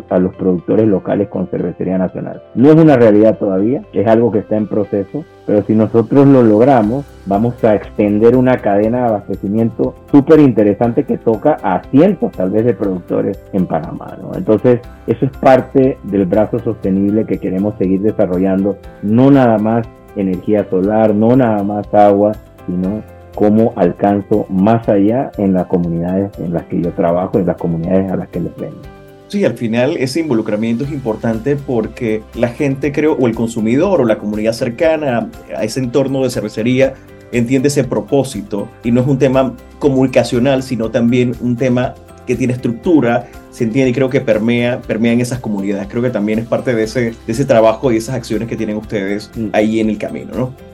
a 0.10 0.20
los 0.20 0.36
productores 0.36 0.86
locales 0.88 1.30
con 1.30 1.48
cervecería 1.48 1.98
nacional. 1.98 2.44
No 2.54 2.68
es 2.72 2.76
una 2.76 2.98
realidad 2.98 3.38
todavía, 3.38 3.84
es 3.94 4.06
algo 4.08 4.30
que 4.30 4.40
está 4.40 4.58
en 4.58 4.68
proceso, 4.68 5.24
pero 5.48 5.64
si 5.64 5.74
nosotros 5.74 6.28
lo 6.28 6.44
logramos, 6.44 7.06
vamos 7.26 7.64
a 7.64 7.74
extender 7.74 8.36
una 8.36 8.58
cadena 8.58 9.00
de 9.00 9.06
abastecimiento 9.06 9.96
súper 10.12 10.42
interesante 10.42 11.06
que 11.06 11.18
toca 11.18 11.58
a 11.64 11.82
cientos 11.90 12.34
tal 12.34 12.52
vez 12.52 12.66
de 12.66 12.74
productores 12.74 13.42
en 13.54 13.66
Panamá. 13.66 14.18
Entonces, 14.36 14.82
eso 15.08 15.26
es 15.26 15.32
parte 15.38 15.98
del 16.04 16.26
brazo 16.26 16.60
sostenible 16.60 17.26
que 17.26 17.38
queremos 17.38 17.76
seguir 17.78 18.02
desarrollando, 18.02 18.78
no 19.02 19.32
nada 19.32 19.58
más 19.58 19.88
energía 20.18 20.66
solar, 20.70 21.16
no 21.16 21.38
nada 21.38 21.64
más 21.64 21.92
agua, 21.94 22.34
sino 22.66 23.02
cómo 23.34 23.72
alcanzo 23.78 24.48
más 24.50 24.90
allá 24.90 25.32
en 25.38 25.54
las 25.54 25.68
comunidades 25.68 26.38
en 26.40 26.54
las 26.54 26.64
que 26.64 26.82
yo 26.82 26.92
trabajo, 26.92 27.40
en 27.40 27.46
las 27.46 27.56
comunidades 27.56 28.12
a 28.12 28.18
las 28.18 28.28
que 28.28 28.42
les 28.42 28.56
vendo. 28.58 28.97
Sí, 29.28 29.44
al 29.44 29.56
final 29.56 29.98
ese 29.98 30.22
involucramiento 30.22 30.86
es 30.86 30.92
importante 30.92 31.58
porque 31.58 32.24
la 32.34 32.48
gente, 32.48 32.92
creo, 32.92 33.14
o 33.14 33.28
el 33.28 33.36
consumidor 33.36 34.02
o 34.02 34.06
la 34.06 34.18
comunidad 34.18 34.54
cercana 34.54 35.30
a 35.56 35.64
ese 35.64 35.82
entorno 35.82 36.24
de 36.24 36.30
cervecería 36.30 36.94
entiende 37.34 37.68
ese 37.68 37.84
propósito 37.84 38.70
y 38.84 38.92
no 38.92 39.02
es 39.02 39.08
un 39.08 39.20
tema 39.20 39.54
comunicacional, 39.80 40.64
sino 40.64 40.92
también 40.92 41.36
un 41.42 41.58
tema 41.58 41.94
que 42.26 42.36
tiene 42.36 42.54
estructura, 42.54 43.28
se 43.52 43.64
entiende 43.64 43.90
y 43.92 43.94
creo 43.94 44.10
que 44.10 44.22
permea, 44.22 44.82
permea 44.82 45.14
en 45.14 45.22
esas 45.22 45.40
comunidades. 45.40 45.88
Creo 45.88 46.04
que 46.04 46.10
también 46.10 46.40
es 46.40 46.46
parte 46.46 46.74
de 46.74 46.84
ese, 46.84 47.02
de 47.02 47.16
ese 47.28 47.46
trabajo 47.46 47.92
y 47.92 47.98
esas 47.98 48.16
acciones 48.16 48.48
que 48.48 48.56
tienen 48.56 48.78
ustedes 48.78 49.32
mm. 49.36 49.48
ahí 49.54 49.80
en 49.80 49.90
el 49.90 49.98
camino, 49.98 50.34
¿no? 50.36 50.67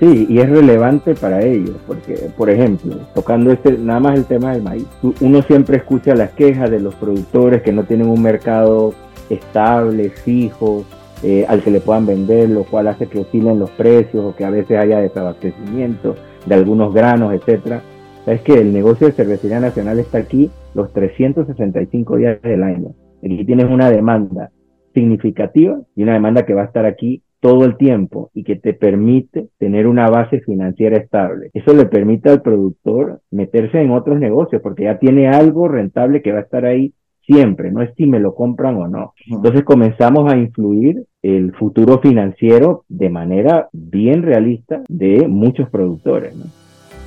Sí, 0.00 0.26
y 0.30 0.38
es 0.38 0.48
relevante 0.48 1.14
para 1.14 1.42
ellos, 1.42 1.76
porque, 1.86 2.14
por 2.34 2.48
ejemplo, 2.48 2.96
tocando 3.14 3.52
este, 3.52 3.76
nada 3.76 4.00
más 4.00 4.18
el 4.18 4.24
tema 4.24 4.54
del 4.54 4.62
maíz, 4.62 4.86
uno 5.20 5.42
siempre 5.42 5.76
escucha 5.76 6.14
las 6.14 6.30
quejas 6.30 6.70
de 6.70 6.80
los 6.80 6.94
productores 6.94 7.60
que 7.60 7.70
no 7.70 7.84
tienen 7.84 8.08
un 8.08 8.22
mercado 8.22 8.94
estable, 9.28 10.08
fijo, 10.08 10.86
eh, 11.22 11.44
al 11.46 11.62
que 11.62 11.70
le 11.70 11.80
puedan 11.80 12.06
vender, 12.06 12.48
lo 12.48 12.64
cual 12.64 12.88
hace 12.88 13.08
que 13.08 13.18
oscilen 13.18 13.58
los 13.58 13.70
precios 13.72 14.24
o 14.24 14.34
que 14.34 14.46
a 14.46 14.50
veces 14.50 14.78
haya 14.78 15.00
desabastecimiento 15.00 16.16
de 16.46 16.54
algunos 16.54 16.94
granos, 16.94 17.34
etcétera. 17.34 17.82
Es 18.26 18.40
que 18.40 18.54
el 18.54 18.72
negocio 18.72 19.06
de 19.06 19.12
cervecería 19.12 19.60
nacional 19.60 19.98
está 19.98 20.16
aquí 20.16 20.50
los 20.74 20.90
365 20.94 22.16
días 22.16 22.40
del 22.40 22.62
año. 22.62 22.94
Aquí 23.22 23.44
tienes 23.44 23.66
una 23.66 23.90
demanda 23.90 24.50
significativa 24.94 25.78
y 25.94 26.04
una 26.04 26.14
demanda 26.14 26.46
que 26.46 26.54
va 26.54 26.62
a 26.62 26.66
estar 26.66 26.86
aquí 26.86 27.22
todo 27.40 27.64
el 27.64 27.76
tiempo 27.76 28.30
y 28.34 28.44
que 28.44 28.56
te 28.56 28.74
permite 28.74 29.48
tener 29.58 29.86
una 29.86 30.08
base 30.08 30.40
financiera 30.40 30.96
estable. 30.98 31.50
Eso 31.54 31.74
le 31.74 31.86
permite 31.86 32.30
al 32.30 32.42
productor 32.42 33.20
meterse 33.30 33.80
en 33.80 33.90
otros 33.90 34.20
negocios 34.20 34.62
porque 34.62 34.84
ya 34.84 34.98
tiene 34.98 35.28
algo 35.28 35.66
rentable 35.66 36.22
que 36.22 36.32
va 36.32 36.38
a 36.38 36.42
estar 36.42 36.64
ahí 36.64 36.92
siempre, 37.26 37.70
no 37.70 37.82
es 37.82 37.90
si 37.96 38.06
me 38.06 38.18
lo 38.18 38.34
compran 38.34 38.76
o 38.76 38.88
no. 38.88 39.14
Entonces 39.26 39.64
comenzamos 39.64 40.32
a 40.32 40.36
influir 40.36 41.04
el 41.22 41.52
futuro 41.54 42.00
financiero 42.00 42.84
de 42.88 43.08
manera 43.08 43.68
bien 43.72 44.22
realista 44.22 44.82
de 44.88 45.28
muchos 45.28 45.68
productores. 45.70 46.34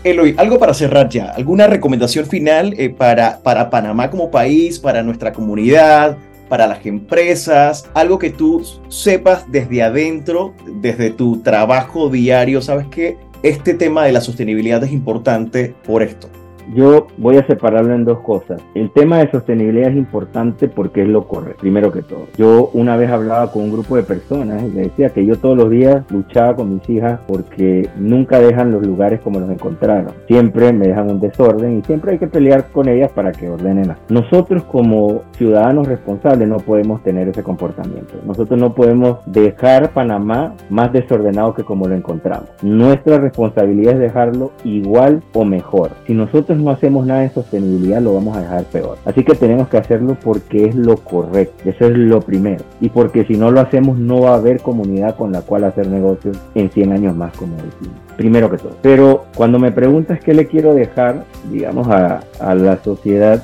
Eloy, 0.03 0.35
algo 0.37 0.59
para 0.59 0.73
cerrar 0.73 1.07
ya, 1.09 1.29
alguna 1.31 1.67
recomendación 1.67 2.25
final 2.25 2.73
eh, 2.77 2.89
para, 2.89 3.41
para 3.41 3.69
Panamá 3.69 4.09
como 4.09 4.31
país, 4.31 4.79
para 4.79 5.01
nuestra 5.01 5.31
comunidad, 5.31 6.17
para 6.53 6.67
las 6.67 6.85
empresas, 6.85 7.89
algo 7.95 8.19
que 8.19 8.29
tú 8.29 8.63
sepas 8.87 9.51
desde 9.51 9.81
adentro, 9.81 10.53
desde 10.67 11.09
tu 11.09 11.41
trabajo 11.41 12.11
diario, 12.11 12.61
sabes 12.61 12.85
que 12.89 13.17
este 13.41 13.73
tema 13.73 14.05
de 14.05 14.11
la 14.11 14.21
sostenibilidad 14.21 14.83
es 14.83 14.91
importante 14.91 15.73
por 15.83 16.03
esto. 16.03 16.29
Yo 16.73 17.07
voy 17.17 17.37
a 17.37 17.45
separarlo 17.45 17.93
en 17.93 18.05
dos 18.05 18.19
cosas. 18.19 18.61
El 18.73 18.91
tema 18.91 19.19
de 19.19 19.31
sostenibilidad 19.31 19.89
es 19.89 19.97
importante 19.97 20.67
porque 20.67 21.03
es 21.03 21.07
lo 21.07 21.27
correcto, 21.27 21.61
primero 21.61 21.91
que 21.91 22.01
todo. 22.01 22.27
Yo 22.37 22.69
una 22.73 22.95
vez 22.95 23.09
hablaba 23.09 23.51
con 23.51 23.63
un 23.63 23.71
grupo 23.71 23.95
de 23.95 24.03
personas 24.03 24.63
y 24.63 24.69
le 24.69 24.81
decía 24.83 25.09
que 25.09 25.25
yo 25.25 25.37
todos 25.37 25.57
los 25.57 25.69
días 25.69 26.03
luchaba 26.09 26.55
con 26.55 26.73
mis 26.73 26.89
hijas 26.89 27.19
porque 27.27 27.89
nunca 27.97 28.39
dejan 28.39 28.71
los 28.71 28.85
lugares 28.85 29.21
como 29.21 29.39
los 29.39 29.49
encontraron. 29.49 30.13
Siempre 30.27 30.71
me 30.73 30.87
dejan 30.87 31.09
un 31.09 31.19
desorden 31.19 31.79
y 31.79 31.81
siempre 31.83 32.13
hay 32.13 32.19
que 32.19 32.27
pelear 32.27 32.69
con 32.71 32.87
ellas 32.87 33.11
para 33.11 33.31
que 33.31 33.49
ordenen. 33.49 33.83
Nosotros 34.09 34.63
como 34.63 35.23
ciudadanos 35.37 35.87
responsables 35.87 36.47
no 36.47 36.57
podemos 36.57 37.03
tener 37.03 37.27
ese 37.27 37.43
comportamiento. 37.43 38.13
Nosotros 38.25 38.59
no 38.59 38.73
podemos 38.73 39.17
dejar 39.25 39.91
Panamá 39.91 40.55
más 40.69 40.93
desordenado 40.93 41.53
que 41.53 41.63
como 41.63 41.87
lo 41.87 41.95
encontramos. 41.95 42.49
Nuestra 42.61 43.17
responsabilidad 43.17 43.93
es 43.93 43.99
dejarlo 43.99 44.51
igual 44.63 45.21
o 45.33 45.43
mejor. 45.43 45.91
Si 46.07 46.13
nosotros 46.13 46.52
no 46.57 46.71
hacemos 46.71 47.05
nada 47.05 47.21
de 47.21 47.29
sostenibilidad, 47.29 48.01
lo 48.01 48.13
vamos 48.13 48.37
a 48.37 48.41
dejar 48.41 48.63
peor. 48.65 48.97
Así 49.05 49.23
que 49.23 49.35
tenemos 49.35 49.67
que 49.67 49.77
hacerlo 49.77 50.17
porque 50.23 50.65
es 50.65 50.75
lo 50.75 50.97
correcto. 50.97 51.69
Eso 51.69 51.85
es 51.85 51.97
lo 51.97 52.21
primero. 52.21 52.63
Y 52.81 52.89
porque 52.89 53.25
si 53.25 53.35
no 53.35 53.51
lo 53.51 53.59
hacemos, 53.61 53.97
no 53.97 54.21
va 54.21 54.31
a 54.31 54.35
haber 54.35 54.61
comunidad 54.61 55.15
con 55.15 55.31
la 55.31 55.41
cual 55.41 55.63
hacer 55.65 55.87
negocios 55.87 56.37
en 56.55 56.69
100 56.69 56.91
años 56.91 57.15
más, 57.15 57.35
como 57.35 57.55
decimos. 57.55 57.97
Primero 58.17 58.49
que 58.49 58.57
todo. 58.57 58.77
Pero 58.81 59.25
cuando 59.35 59.59
me 59.59 59.71
preguntas 59.71 60.19
qué 60.19 60.33
le 60.33 60.47
quiero 60.47 60.73
dejar, 60.73 61.23
digamos, 61.51 61.87
a, 61.87 62.21
a 62.39 62.55
la 62.55 62.77
sociedad, 62.83 63.43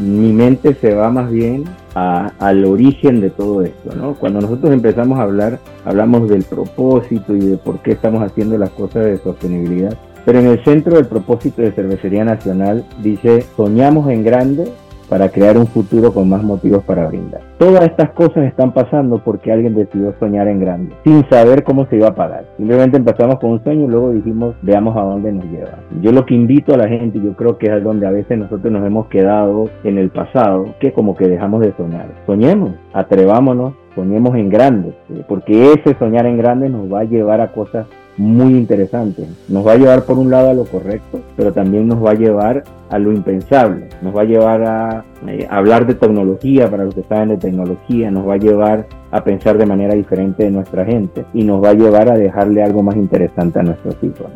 mi 0.00 0.32
mente 0.32 0.74
se 0.74 0.94
va 0.94 1.10
más 1.10 1.30
bien 1.30 1.64
a, 1.94 2.32
al 2.38 2.64
origen 2.64 3.20
de 3.20 3.30
todo 3.30 3.62
esto, 3.62 3.94
¿no? 3.96 4.14
Cuando 4.14 4.40
nosotros 4.40 4.72
empezamos 4.72 5.18
a 5.18 5.22
hablar, 5.22 5.58
hablamos 5.84 6.28
del 6.28 6.44
propósito 6.44 7.34
y 7.34 7.40
de 7.40 7.56
por 7.56 7.80
qué 7.80 7.92
estamos 7.92 8.22
haciendo 8.22 8.58
las 8.58 8.70
cosas 8.70 9.04
de 9.04 9.18
sostenibilidad. 9.18 9.96
Pero 10.24 10.38
en 10.38 10.46
el 10.46 10.64
centro 10.64 10.96
del 10.96 11.06
propósito 11.06 11.62
de 11.62 11.72
Cervecería 11.72 12.24
Nacional 12.24 12.84
dice, 13.02 13.42
soñamos 13.56 14.08
en 14.10 14.24
grande 14.24 14.70
para 15.10 15.28
crear 15.28 15.58
un 15.58 15.66
futuro 15.66 16.14
con 16.14 16.28
más 16.28 16.42
motivos 16.42 16.84
para 16.84 17.08
brindar. 17.08 17.40
Todas 17.58 17.82
estas 17.82 18.10
cosas 18.12 18.44
están 18.44 18.72
pasando 18.72 19.18
porque 19.18 19.50
alguien 19.50 19.74
decidió 19.74 20.14
soñar 20.20 20.46
en 20.46 20.60
grande, 20.60 20.94
sin 21.04 21.28
saber 21.28 21.64
cómo 21.64 21.84
se 21.86 21.96
iba 21.96 22.08
a 22.08 22.14
pagar. 22.14 22.44
Simplemente 22.56 22.96
empezamos 22.96 23.40
con 23.40 23.50
un 23.50 23.64
sueño 23.64 23.86
y 23.86 23.88
luego 23.88 24.12
dijimos, 24.12 24.54
veamos 24.62 24.96
a 24.96 25.02
dónde 25.02 25.32
nos 25.32 25.44
lleva. 25.46 25.80
Yo 26.00 26.12
lo 26.12 26.24
que 26.24 26.34
invito 26.34 26.72
a 26.72 26.78
la 26.78 26.88
gente, 26.88 27.20
yo 27.20 27.34
creo 27.34 27.58
que 27.58 27.66
es 27.66 27.82
donde 27.82 28.06
a 28.06 28.12
veces 28.12 28.38
nosotros 28.38 28.72
nos 28.72 28.86
hemos 28.86 29.08
quedado 29.08 29.68
en 29.82 29.98
el 29.98 30.10
pasado, 30.10 30.66
que 30.78 30.92
como 30.92 31.16
que 31.16 31.26
dejamos 31.26 31.60
de 31.60 31.74
soñar. 31.76 32.06
Soñemos, 32.24 32.70
atrevámonos, 32.92 33.74
soñemos 33.96 34.36
en 34.36 34.48
grande, 34.48 34.94
porque 35.28 35.72
ese 35.72 35.98
soñar 35.98 36.24
en 36.26 36.38
grande 36.38 36.68
nos 36.68 36.90
va 36.90 37.00
a 37.00 37.04
llevar 37.04 37.40
a 37.40 37.50
cosas 37.50 37.86
muy 38.20 38.52
interesante. 38.52 39.26
Nos 39.48 39.66
va 39.66 39.72
a 39.72 39.76
llevar 39.76 40.04
por 40.04 40.18
un 40.18 40.30
lado 40.30 40.50
a 40.50 40.54
lo 40.54 40.66
correcto, 40.66 41.22
pero 41.36 41.52
también 41.52 41.88
nos 41.88 42.04
va 42.04 42.10
a 42.10 42.14
llevar 42.14 42.64
a 42.90 42.98
lo 42.98 43.12
impensable. 43.12 43.88
Nos 44.02 44.14
va 44.14 44.22
a 44.22 44.24
llevar 44.24 44.62
a, 44.62 45.04
eh, 45.26 45.46
hablar 45.50 45.86
de 45.86 45.94
tecnología 45.94 46.70
para 46.70 46.84
los 46.84 46.94
que 46.94 47.02
saben 47.08 47.30
de 47.30 47.38
tecnología, 47.38 48.10
nos 48.10 48.28
va 48.28 48.34
a 48.34 48.36
llevar 48.36 48.86
a 49.10 49.24
pensar 49.24 49.56
de 49.56 49.64
manera 49.64 49.94
diferente 49.94 50.44
de 50.44 50.50
nuestra 50.50 50.84
gente 50.84 51.24
y 51.32 51.44
nos 51.44 51.64
va 51.64 51.70
a 51.70 51.74
llevar 51.74 52.10
a 52.10 52.14
dejarle 52.14 52.62
algo 52.62 52.82
más 52.82 52.96
interesante 52.96 53.58
a 53.58 53.62
nuestros 53.62 53.96
hijos. 54.02 54.30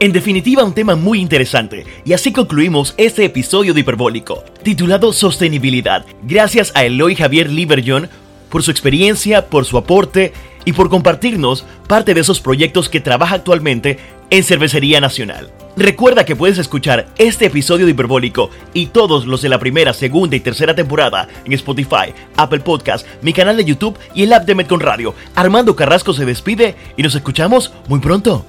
En 0.00 0.12
definitiva, 0.12 0.64
un 0.64 0.74
tema 0.74 0.96
muy 0.96 1.20
interesante. 1.20 1.84
Y 2.04 2.14
así 2.14 2.32
concluimos 2.32 2.94
este 2.96 3.24
episodio 3.24 3.72
de 3.72 3.80
Hiperbólico, 3.80 4.42
titulado 4.64 5.12
Sostenibilidad. 5.12 6.04
Gracias 6.24 6.72
a 6.74 6.84
Eloy 6.84 7.14
Javier 7.14 7.48
Liberjon 7.48 8.08
por 8.50 8.64
su 8.64 8.72
experiencia, 8.72 9.46
por 9.46 9.64
su 9.64 9.78
aporte 9.78 10.32
y 10.64 10.72
por 10.72 10.90
compartirnos 10.90 11.64
parte 11.86 12.14
de 12.14 12.20
esos 12.20 12.40
proyectos 12.40 12.88
que 12.88 13.00
trabaja 13.00 13.36
actualmente 13.36 13.98
en 14.30 14.44
Cervecería 14.44 15.00
Nacional. 15.00 15.50
Recuerda 15.76 16.24
que 16.24 16.36
puedes 16.36 16.58
escuchar 16.58 17.06
este 17.18 17.46
episodio 17.46 17.84
de 17.84 17.92
Hiperbólico 17.92 18.50
y 18.72 18.86
todos 18.86 19.26
los 19.26 19.42
de 19.42 19.48
la 19.48 19.58
primera, 19.58 19.92
segunda 19.92 20.36
y 20.36 20.40
tercera 20.40 20.74
temporada 20.74 21.28
en 21.44 21.52
Spotify, 21.52 22.14
Apple 22.36 22.60
Podcast, 22.60 23.06
mi 23.22 23.32
canal 23.32 23.56
de 23.56 23.64
YouTube 23.64 23.98
y 24.14 24.22
el 24.22 24.32
app 24.32 24.44
de 24.44 24.54
Metcon 24.54 24.80
Radio. 24.80 25.14
Armando 25.34 25.74
Carrasco 25.74 26.12
se 26.12 26.24
despide 26.24 26.76
y 26.96 27.02
nos 27.02 27.14
escuchamos 27.14 27.72
muy 27.88 27.98
pronto. 27.98 28.46